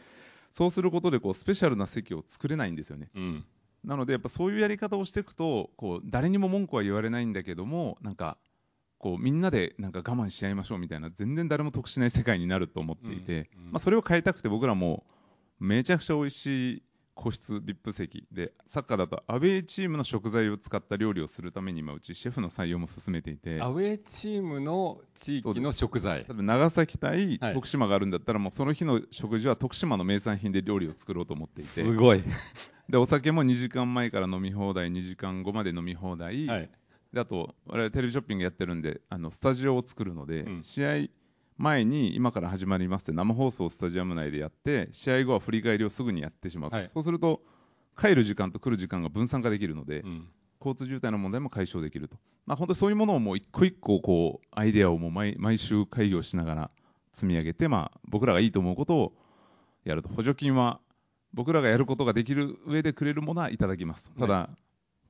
[0.50, 3.08] そうすることでこうスペシャルな席を作れないんですよね。
[3.14, 3.44] うん。
[3.84, 8.36] なので、やっぱそういうやり方をしていくと、こう誰にも文句は言われないんだけども、なんか、
[9.02, 13.72] こうみんなでなんか我慢し合いましょうみたいな、全然誰も得しない世界になると思っていて、うんうん。
[13.72, 15.04] まあ、それを変えたくて、僕らも
[15.58, 16.82] めちゃくちゃ美味しい
[17.16, 26.24] 個室 VIP 席で、サッカーだとアウェーチームの食材を使った料理をするために、今、うちシェフの採用も進めていて、アウェーチームの地域の食材。
[26.28, 32.22] 長崎対はい徳島があるんだったら、もうその日の食事は徳島の名産品で料理を作ろうと思っていて、すごい。
[32.88, 36.70] でお酒も2時間前から飲み放題、2時間後まで飲み放題、はい
[37.12, 40.62] であと、我々テレビショッピングやってるんで、あのスタジオを作るので、うん。
[40.62, 40.90] 試合
[41.58, 46.88] 前に今から始まりますって生放送をスタジアム内でやって、試合後は振り返りをすぐにやってしまうと、はい。
[46.88, 47.42] そうすると、
[47.96, 50.28] 帰る時間と来る時間が分散化できるので、うん。
[50.62, 56.70] 交通渋滞の問題も解消できると、まあ、本当にそういうものをもう一個一個こうアイデアをもう毎毎週会議をしながら
[57.12, 59.12] 積み上げて、まあ、僕らがいいと思うことを
[59.84, 60.80] やると、補助金は
[61.34, 64.50] 僕らがやることができる上でくれるものはいただきますと、ただ、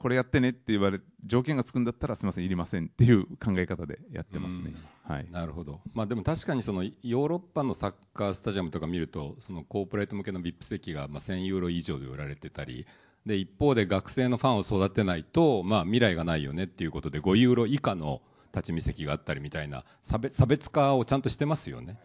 [0.03, 4.75] これやってねって言われ条件がつくんだったらすみません、いりませんっていう考え方でやってますね。
[5.05, 5.27] はい。
[5.31, 12.85] なるほど、まあ、でも確かにそのヨーロッパのサッカースタジアムとか見るとそのコーポレート向けの VIP 席がまあ1000ユーロ以上で売られてたり
[13.27, 21.97] で一方で学生のファンを育てないと、まあ、未来がないよねっていうことで5ユーロ以下の立ち見席があったりみたいな差別差別化をちゃんとしてますよね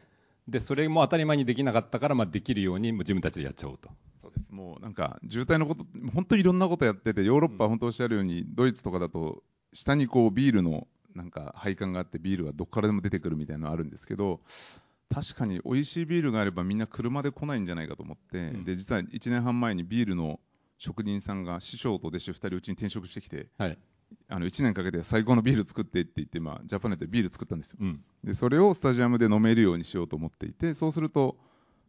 [0.47, 3.89] でそれも当たり前にできなかったから、まあ、できるようにもう自分たちでやっちゃおうと。
[4.17, 4.51] そうです。
[4.51, 14.41] もうなんか渋滞のこと、本当にいろんなことやってて、ヨーロッパは本当おっしゃるように、ドイツとかだと、下にこうビールのなんか配管があって、ビールがどっからでも出てくるみたいなのあるんですけど、
[15.13, 18.63] 確かに美味しいビールがあれば、みんな車で来ないんじゃないかと思って、うん。
[18.63, 20.39] で実は1年半前にビールの
[20.77, 23.77] 職人さんが師匠と弟子2人うちに転職してきて、はい
[24.29, 27.77] あの1年かけて最高のビール作ってって言って、まあ、ジャパネットでビール作ったんですよ。
[27.81, 28.03] うん。
[28.23, 31.37] でそれをスタジアムで飲めるようにしようと思っていて、そうすると、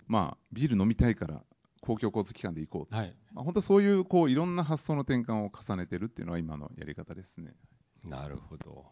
[0.07, 1.43] まあ、ビール飲みたいから
[1.81, 7.55] 公共交通機関で行こうと、はい、まあ、本当そういうこういろんな発想の転換を重ねてるっていうのが今のやり方ですね。
[8.05, 8.87] なるほど。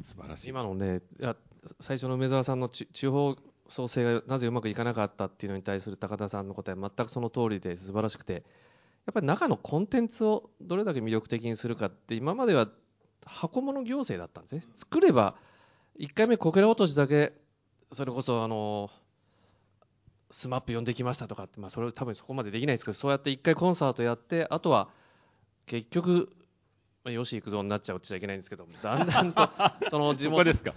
[0.00, 0.50] 素晴らしい。
[0.50, 1.36] 今のねいや
[1.80, 3.36] 最初の梅沢さんのち地方
[3.68, 8.44] 創生がなぜうまくいかなかったっていうのに対する高田さんの答えは全くその通りで素晴らしくて
[9.08, 12.68] やっぱり中のコンテンツをどれだけ魅力的にするかって今までは
[13.24, 14.72] 箱物行政だったんですね。
[14.74, 15.34] 作れば
[15.98, 17.32] 1回目こけら落としだけ
[17.90, 18.90] それこそあの
[20.30, 24.90] スマップ呼んできましたとかって、まあ、それ多分そこまでできないですけどそうやって1回コンサートやってあとは
[25.64, 26.28] 結局
[27.02, 29.48] まあよし行くぞになっちゃうっちゃいけないんですけどだんだんと
[29.88, 30.74] その地元ですか？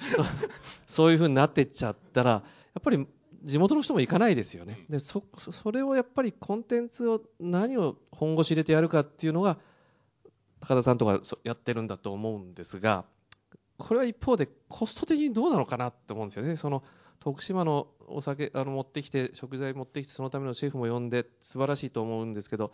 [0.87, 2.43] そういう風になってっちゃったらや
[2.79, 3.05] っぱり
[3.43, 4.85] 地元の人も行かないですよね。
[4.89, 9.57] でそそそれをやっぱりコンテンツを何を本腰入れてやるかっていうのが
[10.61, 13.05] 高田さんとかそやってるんだと思うんですが
[13.77, 16.55] これは一方でコスト的にどうなのかなって思うんですよね。
[16.55, 16.83] その
[17.19, 22.71] 徳島のお酒あの持ってきて食材持ってきてそのためのシェフも呼んで素晴らしいと思うんですけど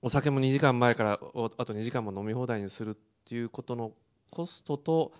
[0.00, 3.92] お酒も2時間前からおあと2時間も飲み放題にするっていうことの
[4.30, 5.12] コストと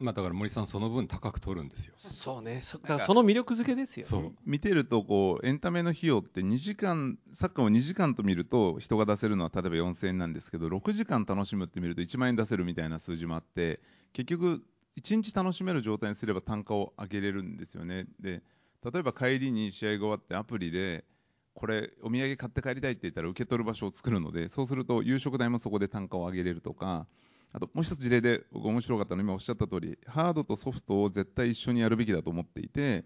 [0.00, 1.94] まあ、だから森さん、その分高く取るんですよ。
[1.98, 2.60] そうね。
[2.62, 4.08] そだその魅力づけですよね。
[4.08, 4.32] そう。
[4.46, 13.80] 見てるとこうエンタメの費用って2時間サッカーを2時間と見ると人が出せるのは例えば4000円なんですけど6時間楽しむって見ると1万円出せるみたいな数字もあって
[14.14, 14.62] 結局
[14.98, 18.06] 1日楽しめる状態にすれば単価を上げれるんですよね。
[18.18, 18.42] で
[18.82, 21.04] 例えば帰りに試合が終わってアプリで
[21.52, 27.06] これお土産買って帰りたいって言ったら受け取る場所を作るのでそうすると夕食代もそこで単価を上げれるとか
[27.52, 33.04] あともう一つ事例で僕面白かったのは今おっしゃった通りハードとソフトを絶対一緒にやるべきだと思っていて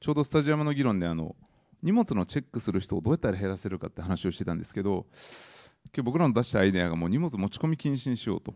[0.00, 1.34] ちょうどスタジアムの議論であの
[1.82, 5.06] 荷物のチェックする人をどうやったら減らせるかって話をしてたんですけど
[5.94, 8.54] 今日僕らの出したアイデアがもう荷物持ち込み禁止にしようと。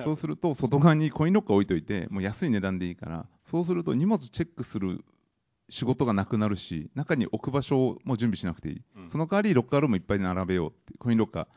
[0.00, 5.02] そうすると外側にコインロッカー置いといてもう安い値段でいいからそうすると荷物チェックする
[5.70, 9.10] 仕事がなくなるし中に置く場所も準備しなくていい、うん。
[9.10, 11.42] その代わりロッカールームいっぱい並べようってコインロッカー。
[11.42, 11.48] やっ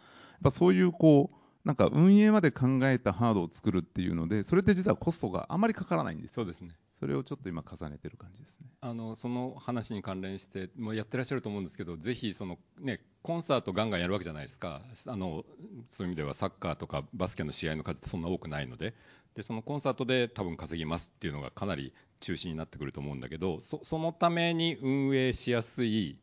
[0.43, 6.75] ぱそういうこうなんか運営まで考えたハードを作るっていうのでそれって実はコストがあまりかからないんですそうですね。
[6.99, 8.67] それをちょっと今重ねてる感じですね。
[8.81, 14.81] あのその話に関連してもうやってらっしゃると思うんですけどぜひその、ね、コンサートガンガンやるわけじゃないですか。
[15.07, 15.43] あの
[15.89, 18.93] そういう意味ではサッカーとかバスケの試合の数ってそんな多くないので。
[19.35, 26.17] でそのコンサートで多分稼ぎますっていうのがかなり中心になってくると思うんだけどそそのために運営しやすい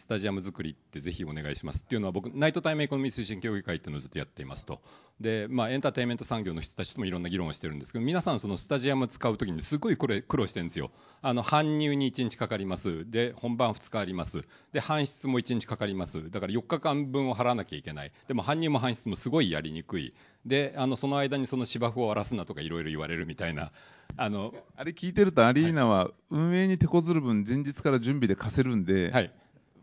[0.00, 4.80] スタジアム作りってぜひお願いしますっていうのは僕ナイトタイムエコノミー推進協議会っていうのをずっとやっていますと。
[5.20, 10.90] で、まあ、エンターテインメント産業の人たちともいろんな議論をしてるんですけど皆さんそのスタジアム使うときにすごいこれ苦労してるんですよ。
[11.20, 13.10] あの搬入に1日かかります。
[13.10, 14.42] で本番2日あります。
[14.72, 16.30] で搬出も1日かかります。
[16.30, 18.12] だから4日間分を払わなきゃいけない。
[18.26, 20.14] でも搬入も搬出もすごいやりにくい。
[20.46, 23.70] であのその間にその芝生を荒らすなとかいろいろ言われるみたいな。
[24.16, 29.30] あのあれ聞いてるとアリーナは運営に手こずる分前日から準備で貸せるんで、はい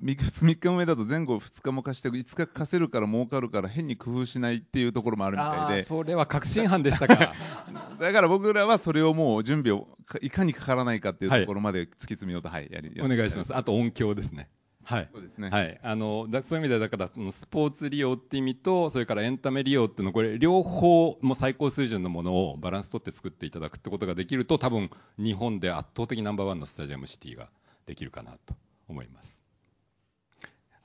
[0.04, 5.84] 3, 3日目だと前後2日も貸して5日貸せるから儲かるから変に工夫しないっていうところもあるみたいで。
[5.84, 7.34] それは確信犯でしたか。
[8.00, 13.56] だから僕らはそれをもう準備をかいかにかからないかっていうところまで突き詰めようと、はい、やりお願いします。
[13.56, 14.50] あと音響ですね。
[14.88, 15.10] はい。
[15.12, 27.50] そうですね、はい、あのだそういう意味ではだからそのスポーツ利用って意味とそれからエンタメ利用っていうのこれ両方もう最高水準のものをバランス取って作っていただくってことができると多分日本で圧倒的ナンバーワンのスタジアムシティが
[27.86, 28.56] できるかなと
[28.88, 29.37] 思います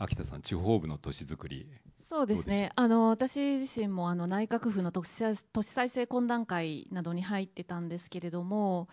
[0.03, 1.69] 秋田さん地方部の都市づくり
[2.01, 2.73] そうですね。
[2.75, 8.89] あの私自身もあの内閣府の都市再都市再生懇談会などに入ってたんですけれども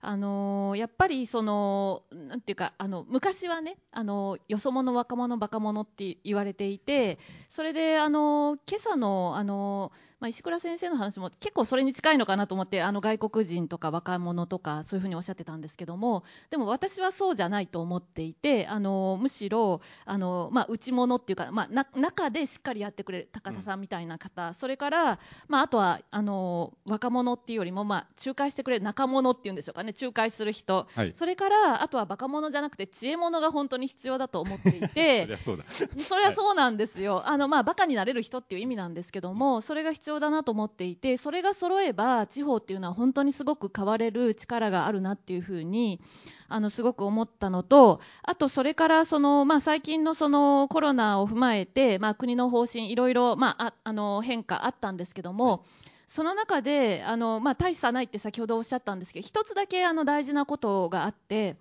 [0.00, 7.18] あのやっぱりそのなんていうかあの昔はねあのよそ者若者バカ者って言われていて
[7.50, 9.92] それであの今朝のあの、
[10.24, 31.12] まあ、石倉先生の話も結構それに近いのかなと思ってあの外国人とか若者とかそういうふうにおっしゃってたんですけどもでも私はそうじゃないと思っていてあのむしろあの、まあ、内物っていうか、まあ、な中でしっかりやってくれる高田さんみたいな方、それから、まあ、あとはあの若者っていうよりも、まあ、仲介してくれる仲物っていうんでしょうかね仲介する人、はい。
[31.14, 35.64] それからあとはバカ者じゃなくて知恵者が本当に必要だと思ってい そてそうだ。
[35.68, 46.00] それはそうなんですよ、あのまあバカになれる人っていう意味なんですけども、それが必要だなと思っていて、それが揃えば、地方っていうのは本当にすごく変われる力があるなっていうふうに、
[46.48, 55.64] あのすごく思ったのと、あとそれからその、まあ、最近のそのコロナを踏まえて、まあ、国の方針、いろいろ、まあ、ああの変化あったんですけども、
[56.06, 61.56] その中であの、まあ、大差ないって先ほどおっしゃったんですけど、一つだけあの大事なことがあって、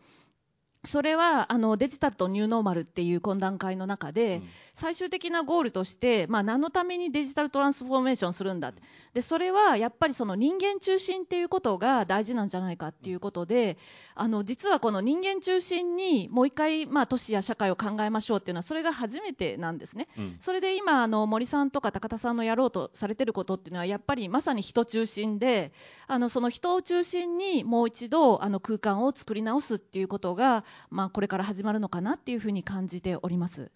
[0.85, 4.49] それはあのデジタルとニューノーマルっていう懇談会の中で、うん。
[4.73, 8.73] 最終的なゴールとして、まあ、何のためにデジタルトランスフォーメーションするんだ
[9.13, 13.77] でそれはやっぱりその人間中心っていうことが大事なんじゃないかっていうことで
[14.15, 20.07] あの実はこの人間中心にもう一回、まあ、都市や社会を考えましょうっていうのはそれが初めてなんですね。
[20.17, 20.37] うん。
[20.39, 25.71] それで今あの森さんとか高田さんのやろうとされてることっていうのはやっぱりまさに人中心で
[26.07, 33.71] あのその人を中心にもう一度あの空間を作り直すっていうことが、まあ、これから始まるのかなっていうふうに感じております。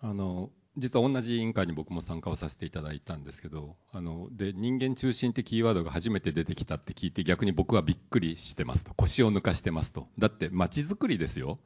[0.00, 8.92] あの実は同じ委員会に僕も参加をさせていただいたんですけどあので人間中心ってキーワードが初めて出てきたって聞いて逆に僕はびっくりしてますと。
[8.94, 10.08] 腰を抜かしてますと。
[10.18, 11.58] だって街づくりですよ。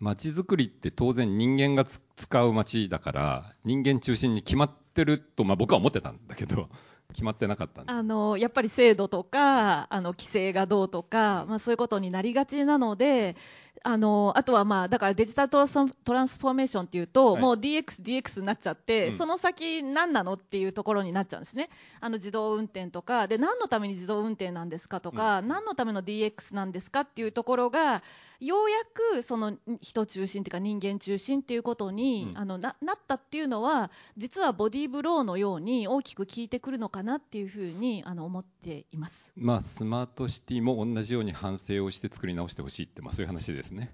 [0.00, 6.70] 街づくりって当然人間が使う街だから人間中心に決まってると、まあ、僕は思ってたんだけど
[7.10, 7.94] 決まってなかったんです。
[7.94, 13.36] あのやっぱり制度とかあの規制がどうとか、まあ、そういうことになりがちなので
[13.82, 17.42] あのあとは、まあ、だからデジタルトランスフォーメーションっていうと、はい。
[17.42, 19.16] もう DX、DX になっちゃって、うん。
[19.16, 21.68] その先何なのっていうところになっちゃうんですね。
[22.00, 28.02] あの自動運転とかで何のために自動運転なんですかとか、何のための DX なんですかっていうところが
[28.38, 28.76] ようや
[29.18, 32.38] くその人中心っていうか人間中心っていうことに、うん。
[32.38, 39.32] あのななったっていうのは実はボディーブローのように大きく効いてくるのかなっていうふうにあの思っています。
[39.36, 43.90] まあ、スマートシティも同じように反省をして作り直してほしいって、まあ、そういう話ですですね。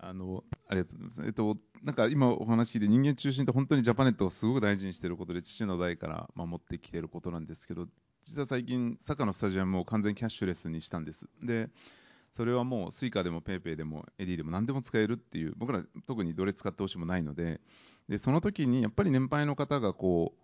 [0.00, 1.22] あのありがとうございます。
[1.26, 7.88] えっと、なんか今お話聞いて人間中心って本当にジャパネットをすごく大事にしていることで父の代から守ってきていることなんですけど
[8.24, 11.70] 実は最近サッカーのスタジアムを完全キャッシュレスにしたんですで
[12.32, 17.60] それはもうスイカでも PayPay でもエディでも何でも使えるっていう僕ら特にどれ使ってほしいもないので
[18.08, 20.38] でその時にやっぱり年配の方がこう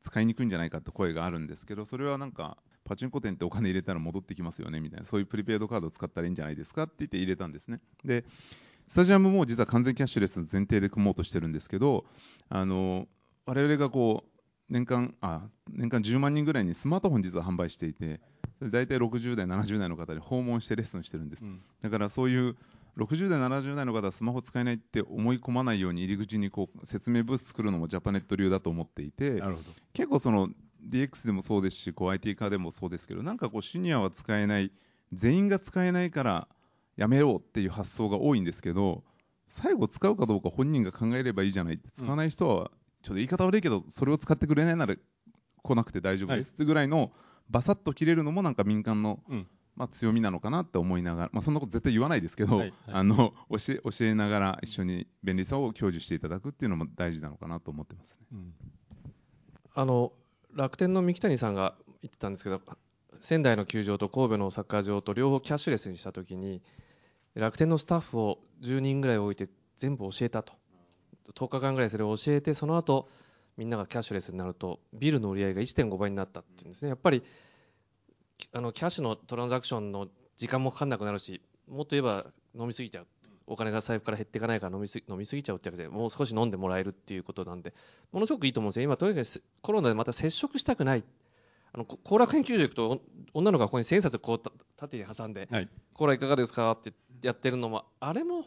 [0.00, 2.56] 使いにくいんじゃないかって声があるんですけどそれはなんか
[2.88, 5.04] パチンコ店ってお金入れたら戻ってきますよねみたいな。
[5.04, 7.80] そういうプリペイドカードを使ったらいいんじゃないですかって言って入れたんですね。
[8.04, 8.24] で
[8.86, 12.06] スタジアムも実は完全キャッシュレス前提で組もうとしてるんですけど
[12.48, 13.06] あの
[13.44, 18.20] 我々がこう年間あ年間10万人ぐらいにスマートフォン実は販売していて
[18.58, 21.60] それ大体60代70代の方に訪問してレッスンしてるんです、うん。
[21.82, 22.56] だからそういう
[22.96, 29.42] 60代70代の方はスマホ使えないって思い込まないように入り口にこう説明ブース作るのもジャパネット流だと思っていて。
[29.92, 30.48] 結構その
[30.86, 34.70] DX でもそうですしこう IT 化でもそうですけどなんかこうシニアは使えない
[35.12, 36.48] 全員が使えないから
[36.96, 39.02] やめようっていう発想が多いんですけど
[39.46, 42.70] 最後使うかどうか本人が考えればいいじゃないって使わない人は
[43.02, 44.96] ちょっと言い方悪いけどそれを使ってくれないなら
[45.62, 47.12] 来なくて大丈夫ですってぐらいの
[47.48, 49.46] バサッと切れるのもなんか民間のうん。
[49.78, 58.26] まあ、強みなのかなって思いながら、まあ、そんなこと絶対言わないですけど、はいはいあの教え教えながら一緒に便利さを享受していただくっていうのも大事なのかなと思ってますね。
[58.32, 58.54] うん。
[59.76, 60.12] あの
[60.54, 62.60] 楽天の三木谷さんが言ってたんですけど
[63.20, 66.62] 仙台の球場と神戸のサッカー場と両方キャッシュレスにしたときに
[67.34, 70.54] 楽天のスタッフを10人ぐらい置いて全部教えたと。
[71.34, 73.08] 10日間ぐらいそれを教えてその後
[73.56, 76.88] みんながキャッシュレスになるとビルの売り上げが1.5倍になったっていうんですね。
[76.88, 77.22] やっぱり
[78.52, 82.26] あのキャッシュのトランザクションの時間もかかんなくなるしもっと言えば
[82.58, 83.06] 飲みすぎちゃう。
[83.48, 87.74] お金が財布から減っていかないから飲みすぎ飲みすぎちゃうってわけでもう少し飲んでもらえるっていうことなんで
[88.12, 91.04] ものすごくいいと思うんですよ今とにかくせコロナでまた接触したくない
[91.72, 93.00] あのこ後楽園球場行くと
[93.34, 95.68] お女の子がここに千円札こうた縦に挟んではい。
[95.94, 96.70] コーラいかがですか？
[96.72, 96.92] って
[97.22, 98.44] やってるのもあれも、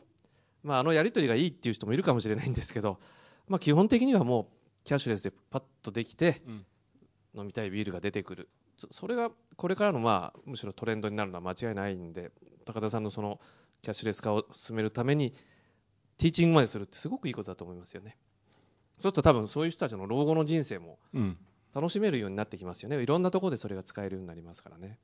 [0.63, 2.99] まあ、あのやり取りがいいっていう人もいるかもしれないんですけど、
[3.47, 6.65] まあ、基本的にはもうキャッシュレスでパッとできてうん。
[7.33, 12.29] 飲みたいビールが出てくるそそれがこれからのまあむしろトレンドになるのは間違いないんで
[12.65, 13.39] 高田さんのその
[13.81, 15.31] キャッシュレス化を進めるために
[16.17, 18.17] ティーチングまでするってすごくいいことだと思いますよね。
[18.93, 21.37] そうすると多分そういう人たちの老後の人生もうん。
[21.73, 23.01] 楽しめるようになってきますよね。
[23.01, 24.99] いろんなところでそれが使えるようになりますからね。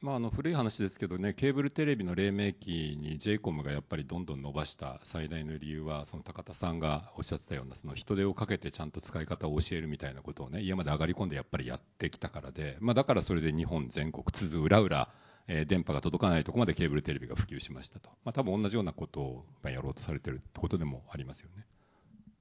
[0.00, 15.08] まあ、あの古い話ですけどね、ケーブルテレビの黎明期に j イコムがやっぱりどんどん伸ばした最大の理由は、その高田さんがおっしゃってたような、その人手をかけてちゃんと使い方を教えるみたいなことをね、家まで上がり込んでやっぱりやってきたからで、まあ、だからそれで日本全国津々浦々、
[15.46, 21.66] えー電波が届かないところまでケーブルテレビが普及しましたと、まあ、多分同じようなことをまあやろうとされてるってことでもありますよね。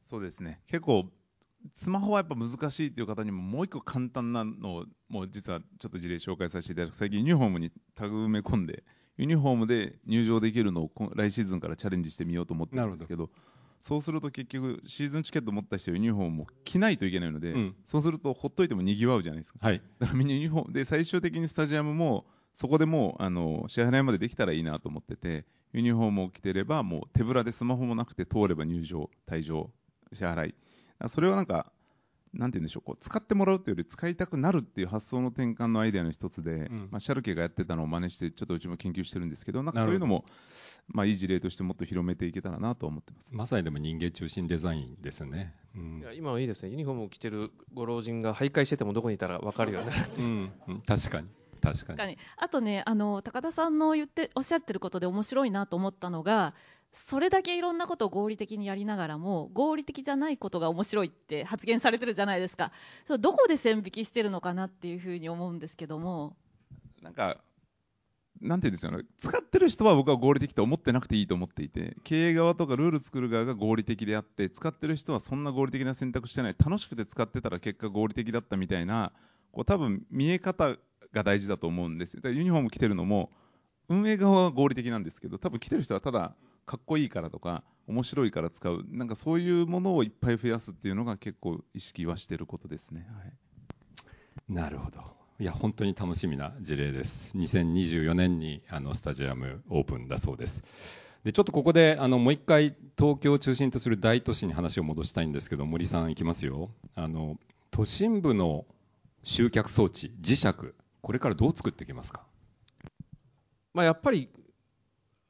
[0.06, 0.62] そうですね。
[0.68, 1.06] 結構
[1.74, 6.96] スマホはやっぱ難しいっていう方にももう一個簡単なのをもう実はちょっと事例紹介させていただく。
[6.96, 8.84] 最近ユニフォームにタグ埋め込んで
[9.18, 13.30] ユニフォームで入場できるのをこ来シーズンからチャレンジしてみようと思ってるんですけど
[13.82, 17.76] そうすると結局シーズンチケット持った人はユニフォームを着ないといけないので、うん。
[17.86, 19.60] そうするとほっといてもにぎわうじゃないですか。
[19.62, 29.70] はい、だからみんなユニフォームで最終的にスタジアムもそこでもうあの支払いまでできたらいいなと思っててユニフォームを着てればもう手ぶらでスマホもなくて通れば入場退場
[30.12, 30.56] 支払い。
[31.08, 31.72] それはなんか
[32.34, 36.90] なんて言うんでしょうこう使ってもらうというより使いたくなるっていう発想の転換のアイデアの一つで、ん。
[36.92, 40.06] まあ、シャルケがやってたのを真似してちょっとうちも研究してるんですけどなんかなるほど。
[40.06, 40.26] そういうのも
[40.88, 43.28] まあ、いい事例としてもっと広めていけたらなと思ってます。
[43.32, 45.54] まさにでも人間中心デザインですよね。
[45.76, 46.00] うん。
[46.00, 46.70] いや今はいいですね。
[46.70, 50.54] ユニフォームを着てるご老人が徘徊しててもどこにいたら分かるようになるうん。
[50.68, 50.82] うん。
[50.82, 51.28] 確かに
[51.64, 52.18] 確かに。
[52.38, 56.54] あとねあの高田さんの言っておっしゃってることで面白いなと思ったのが
[56.92, 62.72] それだけいろんなことを合理的にやりながらも合理的じゃないことが面白いって発言されてるじゃないですか。
[63.06, 66.36] そうどこで線引きしてるのかなっていうふうに思うんですけども。
[67.02, 67.42] なんか、
[68.40, 79.14] なんていうんですよね、使ってる人は僕は合理的と思ってなくていいと思っていて、経営側とかルール作る側が合理的であって、使ってる人はそんな合理的な選択してない、楽しくて使ってたら結果合理的だったみたいな、
[79.52, 80.76] こう多分見え方
[81.12, 82.18] が大事だと思うんです。
[82.18, 83.32] だからユニフォーム着てるのも、
[83.90, 86.36] 運営側は合理的なんですけど、多分着てる人はただ
[86.66, 93.08] かっこいいからとか、面白いから使う、なんかそういうものをいっぱい増やすっていうのが結構意識はしてることですね。
[93.10, 93.34] はい
[94.50, 95.02] なるほど。
[95.40, 97.36] いや、本当に楽しみな事例です。
[97.38, 100.64] 2024年にあのスタジアムオープンだそうです。
[101.24, 106.70] で、ちょっとここであのもう一回東京を中心とする大都市に話を戻したいんですけど、森さんいきますよ。
[106.96, 107.38] あの、
[107.72, 108.66] 都心部の
[109.24, 110.74] 集客装置、磁石、
[111.04, 112.24] これからどう作っていきますか？
[113.74, 114.30] まあ、やっぱり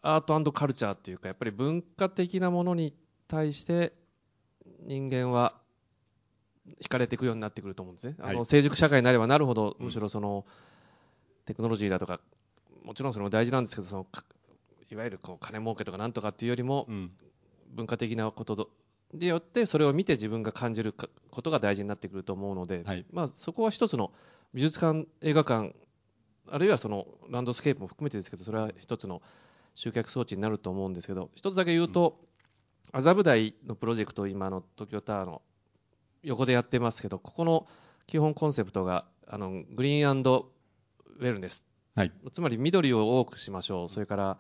[0.04, 2.94] アートカルチャーっていうかやっぱり文化的なものに
[3.28, 3.94] 対して
[4.86, 5.56] 人間は
[6.80, 8.16] 惹かれていくようになってくると思うんですね。
[8.20, 8.36] あはい。
[8.36, 10.46] の成熟社会になればなるほど、うんむしろその
[11.46, 12.20] テクノロジーだとか、
[12.84, 14.24] もちろんそれも大事なんですけど、そのか
[14.92, 17.12] いわゆるこう金儲けとかなんとかっていうよりも、うん。
[17.74, 18.70] 文化的なこと
[19.14, 23.06] によって、それを見て自分が感じるかことが大事になってくると思うので、はい。
[23.12, 24.12] まあ、そこは一つの
[24.54, 25.76] 美術館、映画館、
[26.50, 29.22] あるいはそのランドスケープも含めてですけど、それは一つの
[29.76, 32.20] 集客装置になると思うんですけど、一つだけ言うと、
[32.92, 35.42] 麻布台のプロジェクト、今の東京タワーの
[36.22, 37.68] 横でやってますけど、ここの
[38.06, 42.12] 基本コンセプトが、あのグリーンウェルネス、はい。
[42.32, 44.38] つまり緑を多くしましょう、それから、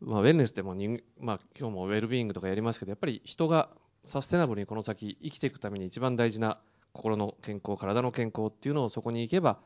[0.00, 3.70] まあ、ウェルネスでも人、まあ今日もウェルビーイングとかやりますけど、やっぱり人が
[4.06, 6.58] サステナブルにこの先生きていくために一番大事な
[6.92, 9.58] 心の健康、体の健康っていうのをそこに行けば、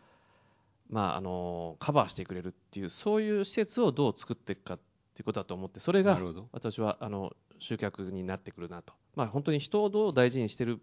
[0.88, 4.78] まあ、あのカバーしてくれるっていう、そういう施設をどう作っていくかっ
[5.14, 6.18] ていうことだと思って、それが
[6.52, 10.80] 私はあの集客になってくるなと、まあ、本当に人をどう大事にしてる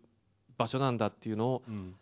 [0.58, 1.95] 場所なんだっていうのを、うん。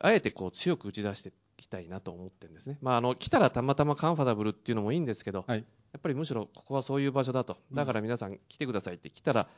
[0.00, 2.78] あえてこう強く打ち出していきたいなと思ってるんですね。
[2.82, 5.58] まあ、あの来たらたまたまカンファタブルっていうのもいいんですけど、はい。
[5.58, 9.48] やっぱりむしろここはそういう場所だと、だから皆さん来てくださいって来たら、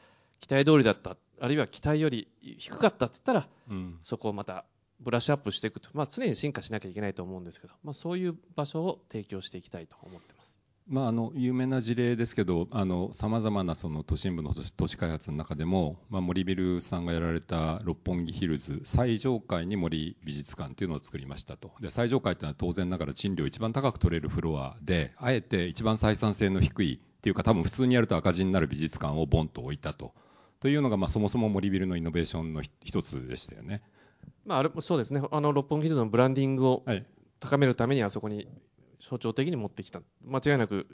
[0.41, 3.99] 期待通りだった、あるいは期待より低かったって言ったら、うん。
[4.05, 4.65] そこをまた
[5.01, 10.59] ブラッシュアップしていくと、まあ、常に進化しなきゃいけないと思うんですけど、まあ、そういう場所を提供していきたいと思ってます。
[10.89, 12.67] まあ、あの有名な事例ですけど
[13.13, 21.73] さまざまなその都心部の都市開発の中でも、まあ、森ビルさんがやられた六本木ヒルズ最上階に森美術館というのを作りましたと。
[21.83, 30.15] で最上階というのは当然ながら賃料一番高く取れるフロアであえて一番採算性の低いっていうか多分普通にやると赤字になる美術館をボンと置いたと
[30.61, 33.83] というのが、まあ、そもそも森ビルのイノベーションの一つでしたよね。
[34.45, 37.05] まあ、あれもそうですね、あの六本木ヒルズのブランディングをはい。
[37.41, 38.49] 高めるためにあそこに
[39.01, 40.89] 象徴的に持ってきた、間違いなく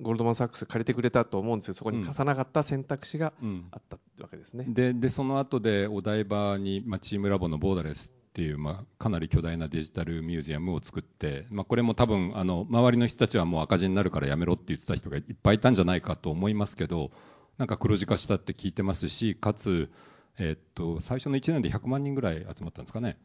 [0.00, 3.66] ゴールドマン・サックス借りてくれたと思うんですけど、そこに重なかった選択肢がうん。
[3.72, 4.64] あったわけですね。
[4.68, 17.10] ででその後でお台場に、まあ、チームラボのボーダレスっていう、まあ、かなり巨大なデジタルミュージアムを作って、まあ、これも多分あの周りの人たちはもう赤字になるからやめろって言ってた人がいっぱいいたんじゃないかと思いますけど
[17.58, 19.90] なんか黒字化したって聞いてますしかつ、
[20.38, 23.18] えっと最初の1年で100万人ぐらい集まったんですかね。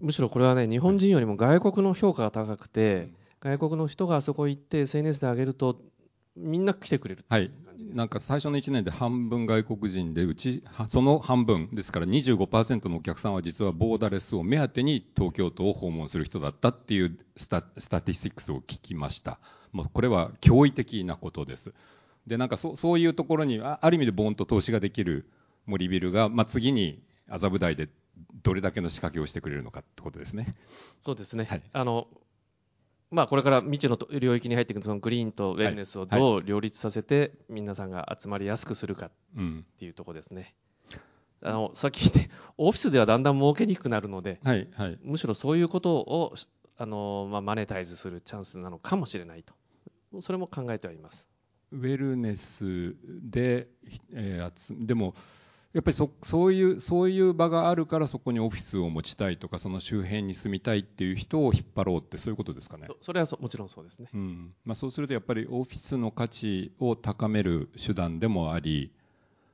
[0.00, 3.08] むしろこれはね、日本人よりも外国の評価が高くて、
[3.40, 5.80] 外国の人があそこ行って SNS で上げると、
[6.36, 7.50] みんな来てくれるはい。
[7.78, 19.38] なんか最初の1年で半分外国人でうちはその半分ですから25%のお客さんは実はボーダレスを目当てに東京都を訪問する人だったっていうスタスタティスティックスを聞きました
[19.72, 21.74] もうこれは驚異的なことです
[22.26, 25.28] でなんかそそういうところにあある意味でボーンと投資ができる
[25.66, 27.88] 森ビルが、まあ、次に麻布台で
[28.42, 30.54] どれだけの仕掛けをしてくれるのかってことですね。
[31.00, 31.62] そうですね、はい。
[31.72, 32.06] あの
[33.10, 39.64] まあ、これから未知のと領域に入っていくそのグリーンとウェルネスをどう両立させて、皆さんが集まりやすくするかっうん。
[39.78, 40.54] ていうところですね。
[41.42, 44.68] あのさっき言って、オフィスではだんだん儲けにくくなるので、はい。
[44.72, 44.98] はい。
[45.02, 46.34] むしろそういうことを
[46.78, 49.54] あの、まあ、マネタイズするチャンスなのかもしれないと、
[50.20, 51.28] それも考えてはいます。
[51.72, 53.68] ウェルネスで、
[54.12, 55.14] えー集でも
[55.72, 62.86] やっぱりそそういうそういう場があるからそこにオフィスを持ちたいとかその周辺に住みたいっていう人を引っ張ろうってそういうことですかね？
[62.86, 64.08] そそれはそもちろんそうですね。
[64.14, 64.54] うん。
[64.64, 68.90] まあ、そうするとやっぱりオフィスの価値を高める手段でもあり、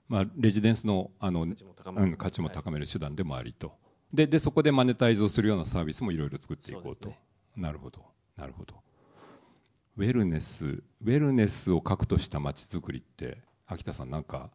[0.09, 2.07] まあ、レジデンスのあの価値も高まる。
[2.07, 3.73] うん、価値も高める手段でもありと、
[4.13, 7.09] ででそこでマネタイズをするようなサービスもいろいろ作っていこうと。
[7.09, 7.19] ね。
[7.57, 8.01] なるほど。
[8.37, 8.77] なるほど
[9.97, 14.51] ウェルネスウェルネスを核とした街づくりって秋田さんなんか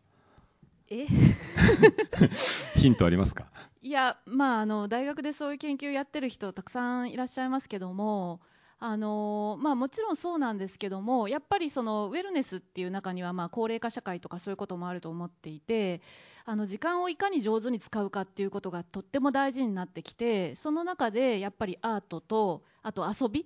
[0.89, 1.05] え？
[2.75, 3.51] ヒントありますか？
[3.81, 8.39] いや、まあ、あの大学でそういう研究やってる人たくさんいらっしゃいますけども、
[8.79, 16.01] あのまあ、もちろんそうなんですけども、やっぱりそのウェルネスっていう中には、まあ、高齢化社会とかそういうこともあると思っていて、
[16.45, 23.45] あの時間をいかに上手に使うかっていうことがとっても大事になってきて、その中でやっぱりアートと、あと遊び。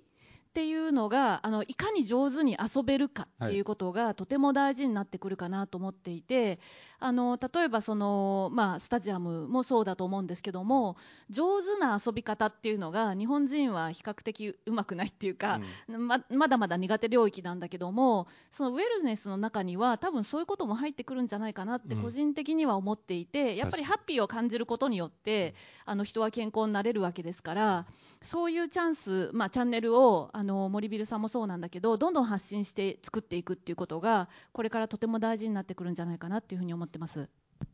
[0.52, 6.60] っていうのがあのいかに上手に遊べるかっていうことがとても大事になってくるかなと思っていて、
[6.98, 10.98] あの例えばその、まあ、スタジアムもそうだと思うんですけども
[11.30, 22.02] 上手な遊び方っていうのが日本人は比較的うまくないっていうか、ままだまだ苦手領域なんだけどもそのウェルネスの中には多分そういうことも入ってくるんじゃないかなってうん。
[22.02, 25.54] 個人的には思っていて、やっぱりハッピーを感じることによって、
[25.86, 27.86] あの人は健康になれるわけですから
[28.22, 37.28] そういうチャンス、まあ、チャンネルをあの森ビルさんもそうなんだけどどんどん発信して作っていくっていうことがこれからとても大事になってくるんじゃないかなっていうふうに思ってます。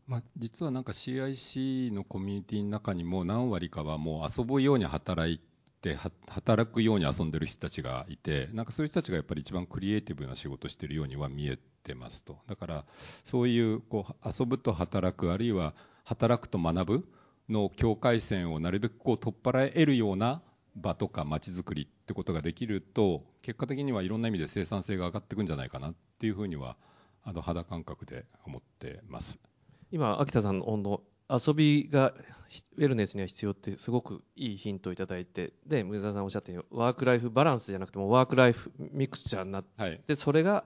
[0.07, 5.41] まあ、実はなんか CIC のコミュニティの中にも何割かはもう遊ぶように働い
[5.81, 5.97] て
[6.29, 12.85] 働くように遊んでる人たちがいてなんかそういう人たちがやっぱり一番クリエイティブな仕事してるようには見えてますとだから
[13.25, 17.09] そういうこう遊ぶと働くあるいは働くと学ぶ
[17.49, 20.43] の境界線をなるべくこう取っ払えるような
[20.75, 26.79] 場とか街づくりってことができると結果的にはいろんな意味で生産性が上がっていくんじゃないかなっていうふうには
[27.23, 29.39] あの肌感覚で思ってます
[29.93, 32.15] 今秋田さんの遊びが
[32.79, 40.65] ウェルネスには必要ってすごくいいヒントをいただいてで梅沢さんおっしゃったようにワークライフバランスじゃなくてもワークライフミクスチャーになって、はい、それが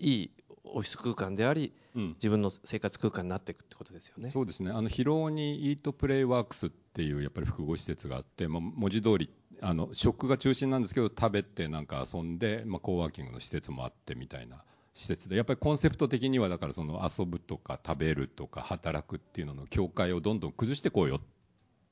[0.00, 0.30] いい
[0.64, 4.30] オフィス空間であり、うん、自分の生活空間になっていくってことですよね。
[4.32, 4.70] そうですね。
[4.70, 9.30] あの広尾にイートプレイワークスっていうやっぱり複合施設があって、まあ、文字通り
[9.62, 21.20] あの食が中心なんですけど食べてなんか遊んで、まあ、コーワーキングの施設もあってみたいな施設でやっぱりコンセプト的にはだからその遊ぶとか食べるとか働くっていうのの境界をどんどん崩してこうよ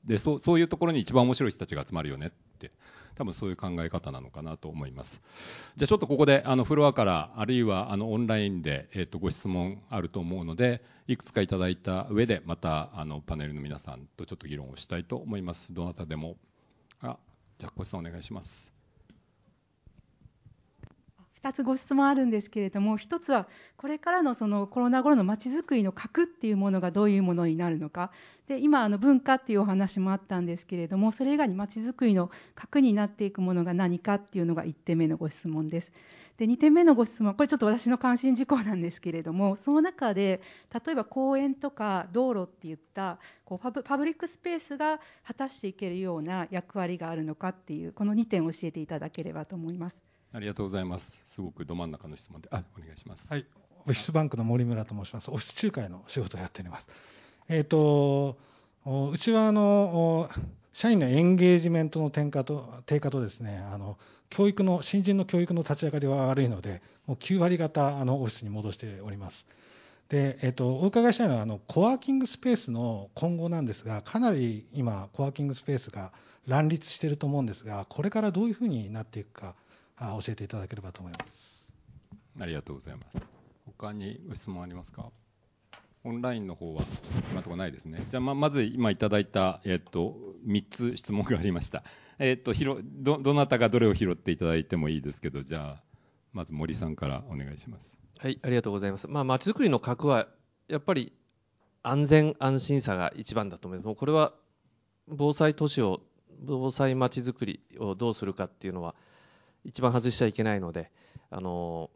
[0.05, 2.71] でそうそういうところに一番面白い人たちが集まるよねって
[3.15, 5.21] 多分そういう考え方なのかなと思います。
[5.75, 15.73] じゃあちょっとここであのフロアからあるいはあのオンラインで、えー、とご質問あると思うのでいくつかいただいた上でまたあのパネルの皆さんとちょっと議論をしたいと思います。
[15.73, 16.37] どなたでも。
[17.61, 18.73] じゃあ小石さんお願いします
[21.43, 23.47] 2つご質問あるんですけれども1つは
[23.77, 28.11] これからのそのコロナ後のまちづくりの核っていうものがどういうものになるのか
[28.47, 35.91] で今あの文化っていうお話もあったんですけれどもそれ以外にまちづくりの核になっていくものが何かっていうのが1点目のご質問です。
[36.41, 40.41] で2点目のご質問これちょっと私の関心事項なんですけれどもその中で
[40.73, 50.01] 例えば公園とか道路っていったこうパブ、パブリックスペースが果たしていけるような役割があるのかっていうこの2点を教えていただければと思います。
[50.33, 51.21] ありがとうございます。
[51.25, 53.31] すごくど真ん中の質問で、あ、お願いします。
[53.31, 53.45] はい、
[53.81, 55.29] オフィスバンクの森村と申します。
[55.29, 56.87] オフィス仲介の仕事をやっております。
[57.49, 58.39] えっ、ー、と、
[59.11, 60.27] うちはあの
[60.73, 63.97] 社員のエンゲージメントの低下と低下とですね、あの
[64.29, 69.45] 教育の新人の教育の立ち上がりは悪いので、もう9割方あのオフィスに戻しております。
[70.09, 76.11] で、えっ、とお伺いしたいのはあのコワーキングスペースの今後なんですが、かなり今コワーキングスペースが
[76.47, 79.55] 乱立していると思うんですが、これからどういうふうになっていくか
[79.97, 80.17] あ。
[80.21, 81.67] 教えていただければと思います
[82.39, 83.25] ありがとうございます
[83.65, 85.11] 他にご質問ありますか？
[86.03, 86.83] オンラインの方は
[87.29, 88.03] 今のところないですね。
[88.09, 91.83] じゃあままず今いただいた、えっと、3つ質問がありました。
[92.17, 95.83] えっとひろどどなたがどれを拾っていただいてもいいですけどじゃあ
[96.33, 97.97] まず森さんからお願いします。
[98.17, 99.07] はいありがとうございます。
[99.07, 100.27] まあ街づくりの核は
[100.67, 101.13] やっぱり
[101.83, 103.85] 安全安心さが一番だと思います。
[103.85, 104.33] もうこれは
[105.07, 106.01] 防災都市を
[106.43, 108.95] 防災まちづくりをどうするかっていうのは
[109.63, 110.91] 一番外しちゃいけないので、
[111.29, 111.91] あの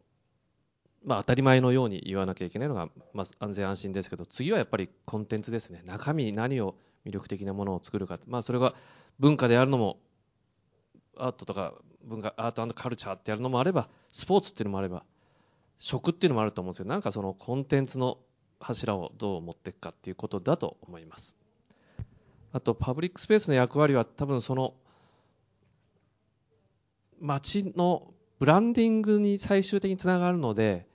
[1.06, 5.84] まあ、当たり前のように言わなきゃいけないのが、まあ、安全安心ですけど次はやっぱりコンテンツですね。
[5.86, 6.76] 中身に何を
[7.06, 8.74] 魅力的なものを作るか、まあ、それが
[9.20, 10.00] 文化であるのも
[11.18, 15.04] アートとか文化アートカルチャーってやるのもあればスポーツっていうのもあれば
[15.80, 18.18] 食っていうのもあると思うんですけどなんかそのコンテンツの
[18.60, 21.36] 柱をどう持っていくかっていうことだと思います。
[22.52, 24.74] あとパブリックスペースの役割は多分その
[27.20, 30.88] 街のブランディングに最終的につながるので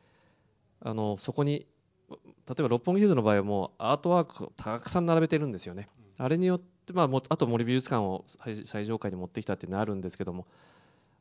[0.80, 1.66] あのそこに
[2.10, 2.16] 例
[2.58, 10.46] えば六本木ヒルズの場合はもうアートワークをたくさん並べてるんですよね、あれによって、まあ、あと森美術館を最上階に持ってきたっていうのはあるんですけども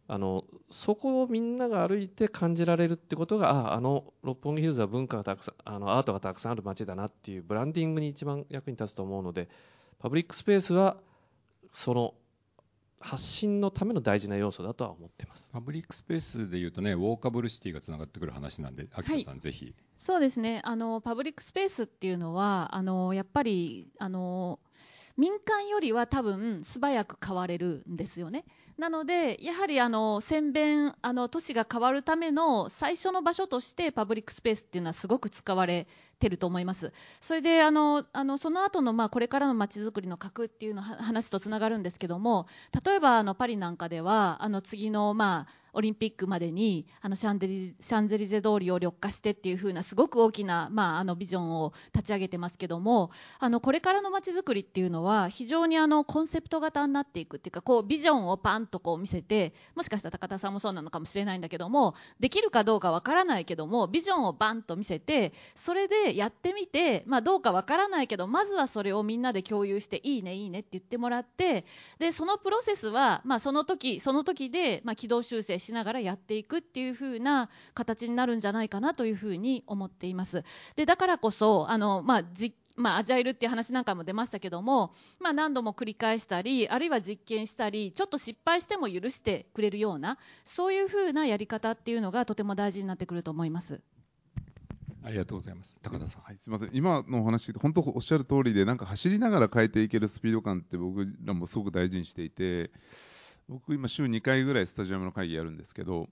[0.08, 9.50] あのそこをみんなが歩いて感じられるってことがああの六本木ヒルズは文化がたくさんあのアートがたくさんある街だなっていうブランディングに一番役に立つと思うので
[10.00, 10.98] パブリックスペースは
[11.72, 12.16] その
[13.02, 15.50] 発信のための大事な要素だとは思ってます。
[15.52, 19.74] パブリックスペースでいうとねウォーカブルシティがつながってくる話なんで秋田さん、はい、ぜひ。
[19.98, 20.62] そうですね。
[20.64, 24.60] あのパブリックスペースっていうのはあのやっぱりあの
[25.20, 28.46] 民間よりは多分素早く変われるんですよね。
[28.78, 35.88] なのでやはりあの宣伝あの都市が変わるための最初の場所としてパブリックスペースっていうのはすごく使われ
[36.20, 36.94] てると思います。
[37.20, 42.48] それであのあのその後のまあこれからの街づくりの核っていうの話とつながるんですけども
[42.86, 71.66] 例えばあのパリなんかではあの次のまあオリンピックまでにあのシャンデリシャンゼリゼ通りを緑化してっていう風なすごく大きな、まあ、あのビジョンを立ち上げてますけどもあのこれからのまちづくりっていうのは非常にあのコンセプト型になっていくっていうかこうビジョンをパンとこう見せてもしかしたら高田さんもそうなのかもしれないんだけどもできるかどうかわからないけどもビジョンをバンと見せてそれでやってみて、まあ、どうかわからないけどまずはそれをみんなで共有していいねいいねって言ってもらって
[72.00, 80.44] でそのプロセスは、まあ、その時その時で、まあ、軌道修正しながらやっていくっていう風な形になるんじゃないかなというふうに思っています。
[80.76, 82.24] でだからこそあの、まあ
[82.76, 93.82] まあ、アジャイルっていう話なんかも出ましたけども、まあ、何度も繰り返したりあるいは実験したりちょっと失敗しても許してくれるようなそういうふうなやり方っていうのがとても大事になってくると思います。
[95.04, 95.78] ありがとうございます。
[95.82, 96.22] 高田さん。
[96.24, 102.72] はい、すみません、今のお話、本当おっしゃる通りで、なんか走りながら変えていけるスピード感って僕らもすごく大事にしていて、
[103.50, 106.08] 僕、今、週2回ぐらいスタジアムの会議やるんですけど、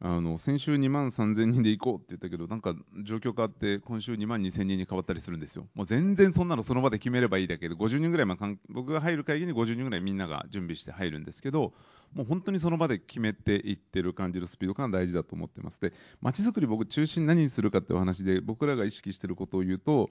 [0.00, 5.66] あの先週2万3000人で行こうって言ったけど、なんか状況変わって、今週2万2000人に変わったりするんですよ。
[5.74, 11.72] もう全然そんなのその場で決めればいいだけで、50人ぐらい、まあ、僕が入る会議に50人ぐらいみんなが準備して入るんですけど、
[12.12, 15.80] もう本当にその場で決めていってる感じるスピード感が大事だと思ってます。
[15.80, 20.10] で、街づくり僕中心何にするかっていう話で、僕らが意識してることを言うと、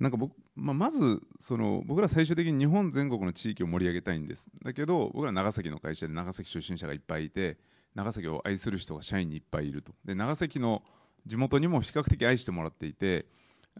[0.00, 4.48] なんか僕、まあ、まずその僕ら最終的に日本全国の地域を盛り上げたいんです。
[4.64, 7.58] だけど、僕ら長崎の会社で長崎出身者がいっぱいいて、
[7.94, 9.92] 長崎を愛する人が社員にいっぱいいると。
[10.04, 10.82] で、長崎の
[11.26, 13.26] 地元にも比較的愛してもらっていて、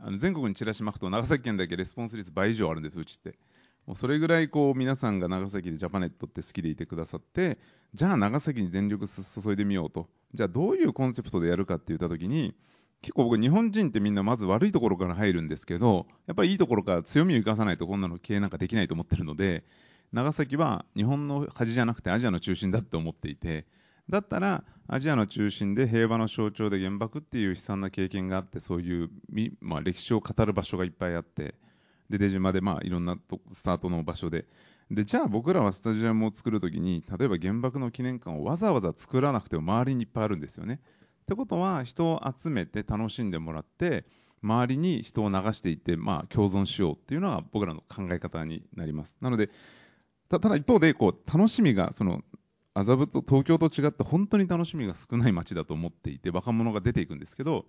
[0.00, 3.38] あの全国にチラシ巻くと長崎県だけレスポンス率倍以上あるんです、うちって。
[3.86, 7.58] もうそれぐらいこう皆さんが長崎でジャパネットって好きでいてくださって、
[7.94, 10.08] じゃあ長崎に全力注いでみようと。
[10.34, 12.54] じゃあどういうコンセプトでやるかって言ったときに、
[13.02, 19.64] 結構僕日本人ってみんなまず悪いところから入るんですけど、やっぱりいいところから強みを生かさないとこんなの経営なんかできないと思ってるので、
[20.12, 23.66] 長崎は日本の恥じゃなくてアジアの中心だって思っていて、
[24.08, 29.10] だったらアジアの中心で平和の象徴で原爆っていう悲惨な経験があってそういう、
[29.60, 31.54] まあ、歴史を語る場所がいっぱいあって
[32.08, 34.46] で出島でまあいろんなとスタートの場所で
[34.90, 40.80] でじゃあ僕らはスタジアムを作るときに例えば原爆の記念館をわざわざ作らなくても周りにいっぱいあるんですよね。
[41.28, 44.06] ってことは人を集めて楽しんでもらって
[44.42, 49.14] 周りに人を流していって、まあ、共存しようっていうのが僕らの考え方になります。
[49.20, 49.50] なので
[50.30, 52.22] ただ一方でこう楽しみがその
[52.72, 57.66] 麻布と東京と違って本当に楽しみが少ない街だと思っていて若者が出ていくんですけど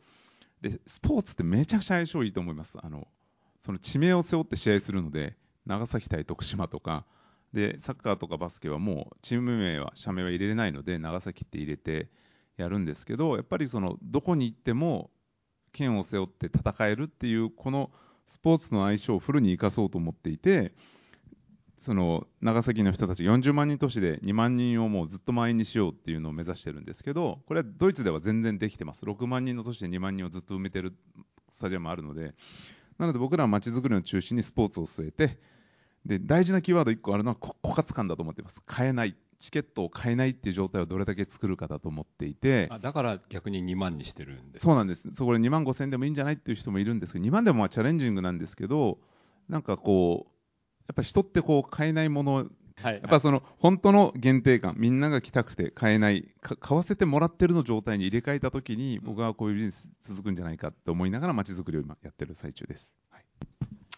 [0.61, 3.07] でスポーツってめちゃくちゃ相性いいと思いますあの
[3.59, 5.35] その地名を背負って試合するので
[5.65, 7.05] 長崎対徳島とか
[7.53, 12.09] でサッカーとかバスケはもうチーム名は社名は入れれないので長崎って入れて
[12.63, 15.09] やるんですけどやっぱりそのどこに行っても
[15.71, 17.91] 剣を背負って戦えるっていうこの
[18.27, 20.73] スポーツの相性をフルに生かそうと思っていて
[21.79, 29.05] その長崎の人たち40万人都市で2万人をもうずっと満員にしようっていうのを目指してるんですけどこれはドイツでは全然できてます。
[29.05, 30.93] 6万人の都市で2万人をずっと埋めてる
[31.49, 32.33] スタジアムあるので
[32.97, 35.39] なので僕らは街づくりの中心にスポーツを据えて
[36.05, 38.61] で大事なキーワード1個あるのは枯渇感だと思ってます。
[38.65, 39.15] 買えない。
[39.39, 44.59] チケットを買えないっていう状態をどれだけ作るかだと思っていてあだから逆に2万にしてるんで。
[44.59, 45.09] そうなんです。
[45.15, 48.99] そこで2万5000でもいいんじゃないっていう人もいるんですけど2万でもまあチャレンジングなんですけど
[49.47, 50.39] なんかこう
[50.89, 52.47] やっぱり人ってこう買えないもの、
[52.81, 62.91] はい、やっぱその本当の限定感、みんなが来たくて買えない、買わせてもらってるの状態に入れ替えたときに、僕はこういうビジネス続くんじゃないかと思いながら、まちづくりを今やってる最中です。
[63.11, 63.25] はい、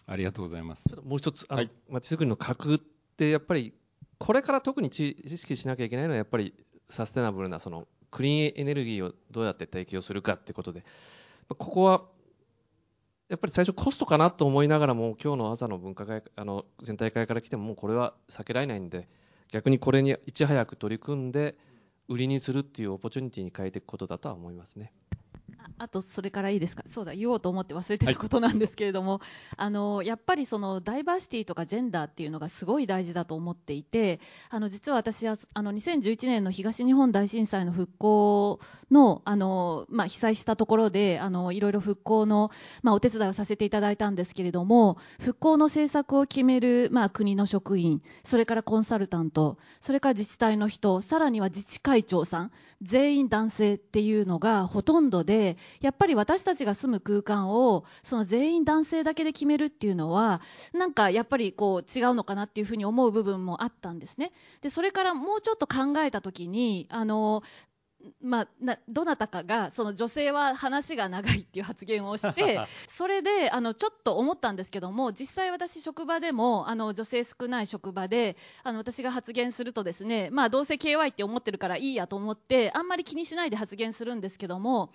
[0.06, 0.94] ありがとうございます。
[1.02, 1.46] もう一つ、
[1.88, 2.78] まちづくりの格っ
[3.16, 3.72] て、やっぱり、
[4.22, 6.54] これから特に知識しなきゃいけないのは、やっぱり
[6.88, 10.84] サステナブルなそのクリーンエネルギーをどうやって提供するかってことで、
[11.48, 12.04] ここは
[13.28, 19.08] やっぱり最初コストかなと思いながらも今日の朝の分科会あの全体会から来てももうこれは避けられないんで
[19.50, 21.56] 逆にこれにいち早く取り組んで
[22.08, 24.92] 売りにするっていうオポチュニティに変えていくことだとは思いますね。
[25.78, 26.84] あとそれからいいですか？
[26.88, 29.20] そうだ言おうと思って忘れてることなんですけれども、はい、
[29.56, 34.20] あのやっぱりそのダイバーシティとかジェンダーっていうのがすごい大事だと思っていて
[34.50, 42.50] あの実は私はあの2011年の東日本大震災の復興のあの、まあ、被災したところであのいろいろ復興の、
[42.82, 52.50] まあ、お手伝いをさせていただいたんですけれども復興の政策を決める、まあ、国の職員それからコンサルタントそれから自治体の人さらには自治会長さん
[52.82, 60.42] 全員男性っていうのがほとんどででやっぱり私たちが住む空間をその全員男性だけで決めるっていうのは
[60.74, 64.32] なんかやっぱりこう違うのかなっていうふうに思う部分もあったんですね。
[64.60, 67.42] でそれからもうちょっと考えた時にあの
[68.20, 84.90] まあ、などなたかがその女性は話が長いっていう発言をして それであのちょっと思ったんですけども実際私職場でもあの女性少ない職場であの私が発言するとですねまあどうせ KY って思ってるからいいやと思ってあんまり気にしないで発言するんですけども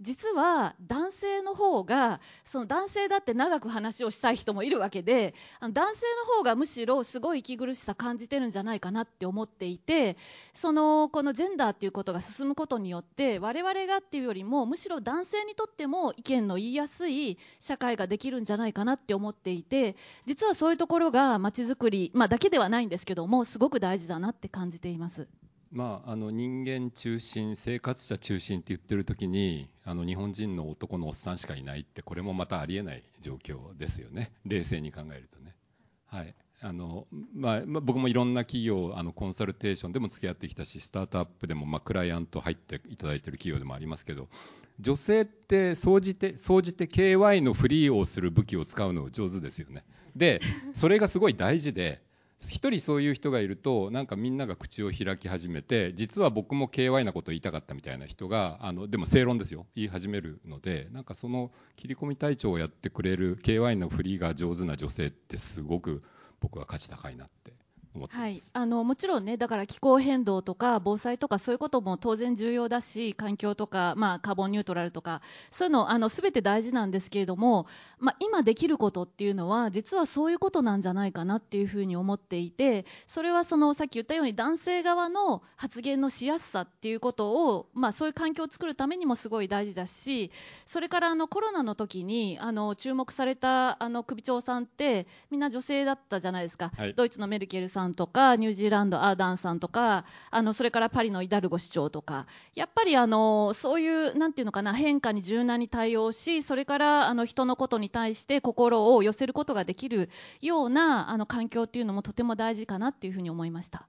[0.00, 10.16] 実は男性の方がその男性だって長く話をしたい人もいるわけであの男性の方がむしろすごい息苦しさ感じてるんじゃないかなって思っていて
[10.54, 19.96] そのこのジェンダーっていうことが進むことによって我々がっていうよりもむしろ男性にとっても意見の言いやすい社会ができるんじゃないかなって思っていて
[20.26, 25.28] 実はそういうところがまちづくり、まあ、だけではないんですけどもすごく大事だなって感じています。
[25.70, 34.32] まあ、あの人間中心生活者中心って言ってる時にあの日本人の男のおっさんしかいないってこれもまたありえない状況ですよね。
[34.46, 35.54] 冷静に考えるとね。
[36.06, 36.34] はい。
[36.60, 44.28] あのまあ、まあ、僕もいろんな企業あのコンサルテーションでも付き合ってきたしスタートアップでも、まあ、クライアント入っていただいている企業でもありますけど
[44.80, 49.84] 女性って総じて総じて KY のフリーをする武器を使うの上手ですよね。
[50.16, 50.40] で
[50.72, 52.02] それがすごい大事で
[52.40, 59.66] 一人そういう人がいるとなんかみんなが口を開き始めて実は僕も KY なことを言いたかったみたいな人があのでも正論ですよ。
[59.74, 66.02] 言い始めるのでなんかその切り込み隊長をやってくれる KY のフリーが上手な女性ってすごく
[66.40, 67.52] 僕は価値高いなって、
[68.10, 77.66] はい、あのもちろんねだから気候変動とか防災とかそういうことも当然重要だし環境とか、まあ、カーボンニュートラルとかそういうのあの全て大事なんですけれども、
[77.98, 90.30] まあ、今できることっていうのは実はそういうことなんじゃないかなっていうふうに思っていてそれはそのさっき言ったように男性側の発言のしやすさっていうことを、まあ、そういう環境を作るためにもすごい大事だし
[90.66, 102.26] それからあのコロナの時にあの注目されたあの首長さんってみんな女性だったじゃないですか、はい、ドイツのメルケルさんさんとかニュージーランドアーダンさんとかあのそれからパリのイダルゴ市長とか
[102.56, 110.10] やっぱりあのそういうなんていうのかな変化に柔軟に対応しそれからあの人のことに対して心を寄せることができる
[110.40, 113.86] ようなあの環境っていうのもとても大事かなっていうふうに思いました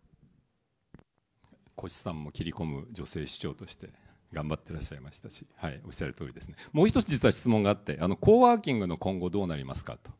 [1.83, 3.89] 越さんも切り込む女性市長として
[4.33, 6.55] 頑張ってらっしゃいましたし、はい、おっしゃる通りですね。
[6.71, 10.11] もう一つ実は質問があって、あのコーワーキングの今後どうなりますかと。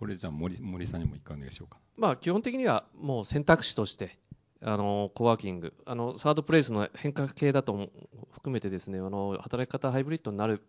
[0.00, 1.78] これじゃあ森森さんにも一回お願いしようか。
[1.98, 4.18] まあ基本的にはもう選択肢として
[4.62, 7.90] あのコワーキングあのサードプレイスの変化系だと
[8.32, 10.62] 含めてですねあの働き方ハイブリッドになる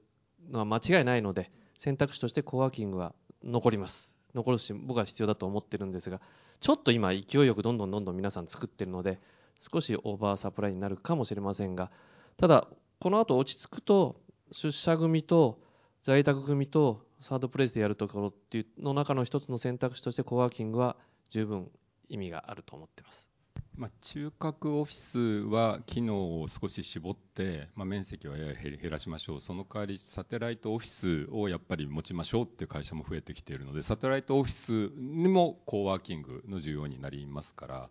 [0.50, 6.20] のは間違いないので選択肢としてコワーキングは残ります残るし僕は必要だと思ってるんですが
[6.60, 9.20] ちょっと今勢いよくどんどんどんどん皆さん作ってるので
[9.60, 11.90] 少しオーバーサプライになるかもしれませんが
[12.36, 12.68] ただ
[13.00, 14.22] この後落ち着くと
[14.52, 15.60] 出社組と
[16.04, 20.96] 在宅組とサードプレイスでやるところっていうの中の一つの選択肢としてコワーキングは
[21.30, 21.70] 十分
[22.10, 23.30] 意味があると思ってます。
[23.78, 25.20] まあ、中核オフィス
[25.50, 37.90] は機能を少し絞って、まあ、面積はやや減らしましょう、その代わりサテライトオフィスをやっぱり持ちましょうっていう会社も増えてきているので、サテライトオフィスにもコワーキングの需要になりますから、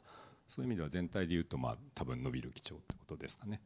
[0.48, 3.60] そういう意味では全体でいうと、まあ多分伸びる基調ってことですかね。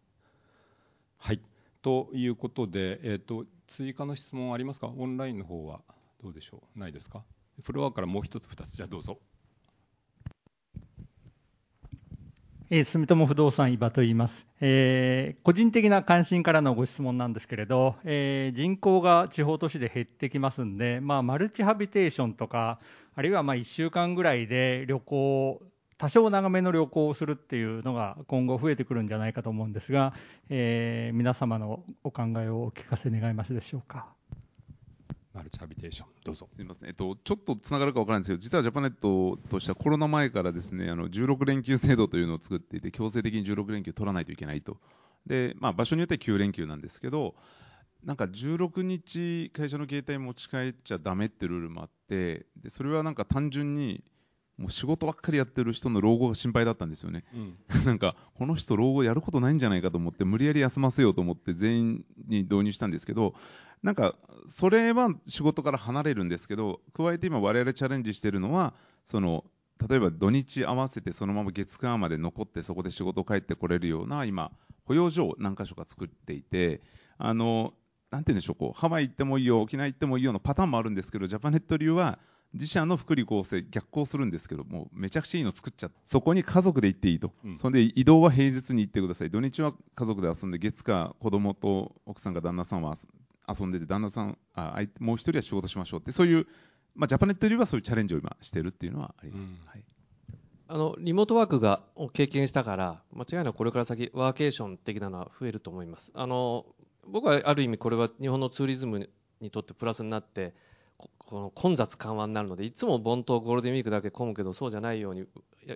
[1.19, 1.41] はい
[1.85, 5.83] ということで、えーと、追加の質問ありますか、オンラインの方は
[6.23, 7.25] どうでしょう、ないですか、
[7.63, 9.19] フロアからもう一つ、二つ、じゃあどうぞ。
[12.71, 22.81] えー、住友不動産伊庭と言います、えー、個人的な関心からのご質問なんですけれど、えー、人口が地方都市で減ってきますんで、まあ、マルチハビテーションとか、
[23.15, 25.63] あるいはまあ1週間ぐらいで旅行
[25.99, 30.13] 多少長めの旅行をするっていうのが今後増えてくるんじゃないかと思うんですが、
[30.49, 34.07] えー、皆様のお考えをお聞かせ願いますでしょうか。
[35.35, 36.47] マルチハビテーション、どうぞ。
[36.49, 44.79] すみません、えっと、ちょっとつながるか分からないんですけど、実はジャパネットとしてはコロナ前からですね、あの16連休制度というのを作っていて、強制的に16連休取らないといけないと。
[45.27, 47.35] で、まあ、場所によっては9連休なんですけど、
[48.05, 54.05] なんか16日、会社の携帯持ち帰っちゃだめってルールもあって、でそれはなんか単純に、
[54.57, 63.35] もう仕事ばっかりやってる人の老後が心配だったんですよね、うん、 なんかこの人老後やることないんじゃないかと思って無理やり休ませようと思って全員に導入したんですけど
[63.83, 64.15] なんか
[64.49, 68.75] それは仕事から離れるんですけど加えて今我々チャレンジしてるのは
[69.05, 69.45] その
[69.89, 74.53] 例えば土日合わせてそのまま月間まで残ってそこで仕事帰ってこれるような今
[74.85, 76.81] 保養所を何箇所か作っていて
[77.19, 77.75] あの
[78.11, 82.19] なんて言うんでしょうこうハワイ行ってもいいよ沖縄行ってもいいよのパターンもあるんですけどジャパネット流は
[82.55, 89.31] 自社の福利厚生逆行するんですけどもめちゃくちゃいいの作っちゃってそこに家族で行っていいと、うん、それで移動は平日に行ってください。
[89.31, 92.97] 土日は家族で遊んで月か子供と奥さんが旦那さんは
[93.49, 96.47] 遊んでて旦那さんあもう一人は仕事しましょうってそういう、
[96.95, 99.85] まあ、ジャパネットよりはそういうチャレンジを今してるっていうのはあります、うん、はい。
[100.67, 106.13] あのリモートワークがを経験したから間違いなくこれから先ワーケーション的なのは増えると思います。
[106.15, 106.65] あの
[107.07, 110.55] 僕はある意味これは日本のツーリズムにとってプラスになって
[111.27, 115.25] この混雑緩和になるのでいつも盆とゴールデンウィークだけ混むけどそうじゃないように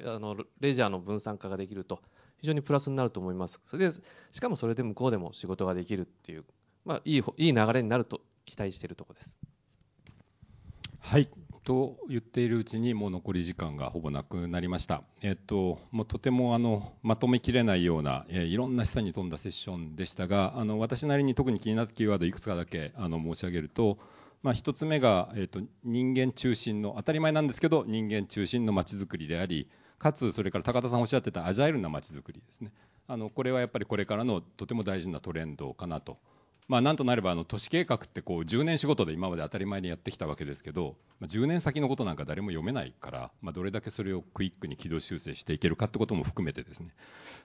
[0.05, 2.01] あのレジャーの分散化ができると
[2.41, 3.95] 非常にプラスになると思いますそれで
[4.31, 6.45] しかもそれで向こうでも仕事ができるっていう、
[6.85, 9.37] まあ、いいいい流れになると期待しているところです。
[11.01, 11.29] はい
[11.69, 15.03] と言っているうちにもう残り時間がほぼなくなりました。
[15.21, 23.99] えっと、もうとてもあのまとめきれないような、え、いろんな示唆に富んだセッションでしたが、あの私なりに特に気になったキーワードいくつかだけあの申し上げると、
[24.43, 29.69] まあ、1つ目が、えーと、人間中心の当たり前なんですけど人間中心のまちづくりであり
[29.99, 32.73] かつそれから高田さんおっしゃってたアジャイルなまちづくりですね。
[33.09, 36.19] あのこれはやっぱりこれからのとても大事なトレンドかなと。
[36.69, 46.91] まあ、なんとなればあの都市計画ってこう10年仕事で今まで当たり前にやってきたわけですけど、まあ、10年先のことなんか誰も読めないから、まあ、どれだけそれをクイックに軌道修正していけるかってことも含めてですね。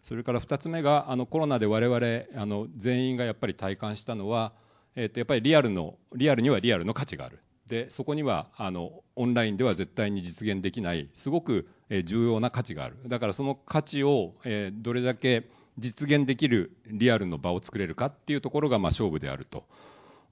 [0.01, 4.51] それから2つ目があのコロナで我々あの全員がやっぱり体感したのは、
[4.95, 11.67] えー、とやっぱりリアルのリアルにはリアルの価値があるでそこにはあのオンラインでは絶対に実現できないすごく
[12.05, 19.65] 重要な価値があるだからその価値を、えー、どれだけ実現できるリアルの場を作れるかっていうところがまあ勝負であると。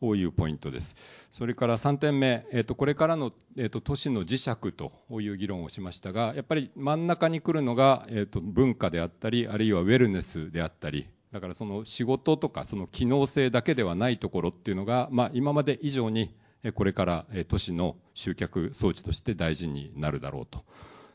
[0.01, 0.95] こういうポイントです。
[1.31, 4.91] それから3点目、えー、とこれからの、えー、と都市の磁石と
[5.21, 16.33] いう議論をしましたが、やっぱり真ん中に来るのが、えー、と文化であったり、あるいはウェルネスであったり、だからその仕事とかその機能性だけではないところっていうのが、まあ、今まで以上に
[16.75, 20.63] これから都市の集客装置として大事になるだろうと。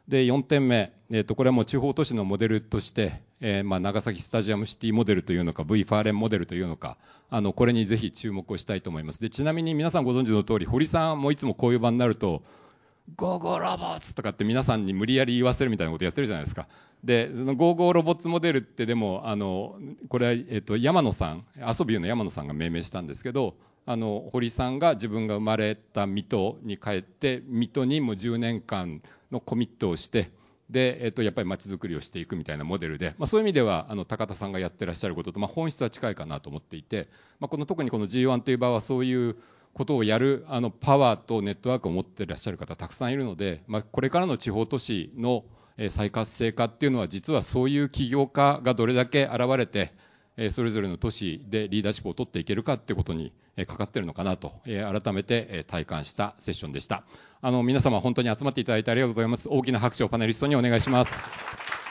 [0.08, 6.96] で4点目、えー、とこれはもう地方都市のモデルとして、えー、まあ長崎スタジアムシティモデルというのか V ファーレンモデルというのか
[7.28, 12.42] あのこれにぜひ注目をしたいと思いますでちなみに皆さんご存知の通り堀さんもいつもこういう場になると
[13.14, 16.66] ゴーゴーロボッツとかって皆さんに無理やり言わせるみたいなことやってるじゃないですか。
[17.04, 19.76] で、そのゴーゴーロボッツモデルってでも、あの、
[20.08, 23.54] これは、えっと、山野さん、遊びの山野さんが命名したんですけど、
[23.86, 29.00] あの、堀さんが自分が生まれた水戸に帰って、水戸にも10年間
[29.30, 30.30] のコミットをして、
[30.70, 39.36] で、えっと、やっぱり街づくりをしていくみたいなモデルで、まあ、そういう意味ではあの高田さんがやってらっしゃることと、まあ、本質は近いかなと思っていて、まあ、この特にこの G1 という場はそういう
[39.76, 45.44] ことをやるあのパワーとネットワークを持っていらっしゃる方たくさんいるので、まあ、これからの地方都市の
[45.90, 49.92] 再活性化っていうのは実はそういう起業家がどれだけ現れて
[50.48, 53.34] それぞれの都市でリーダーシップを取っていけるかっていうことに
[53.66, 57.04] かかっているのかなと改めて体感したセッションでした。
[57.42, 59.50] あの皆様本当に集まっていただいてありがとうございます。
[59.50, 61.85] 大きな拍手をパネリストにお願いします。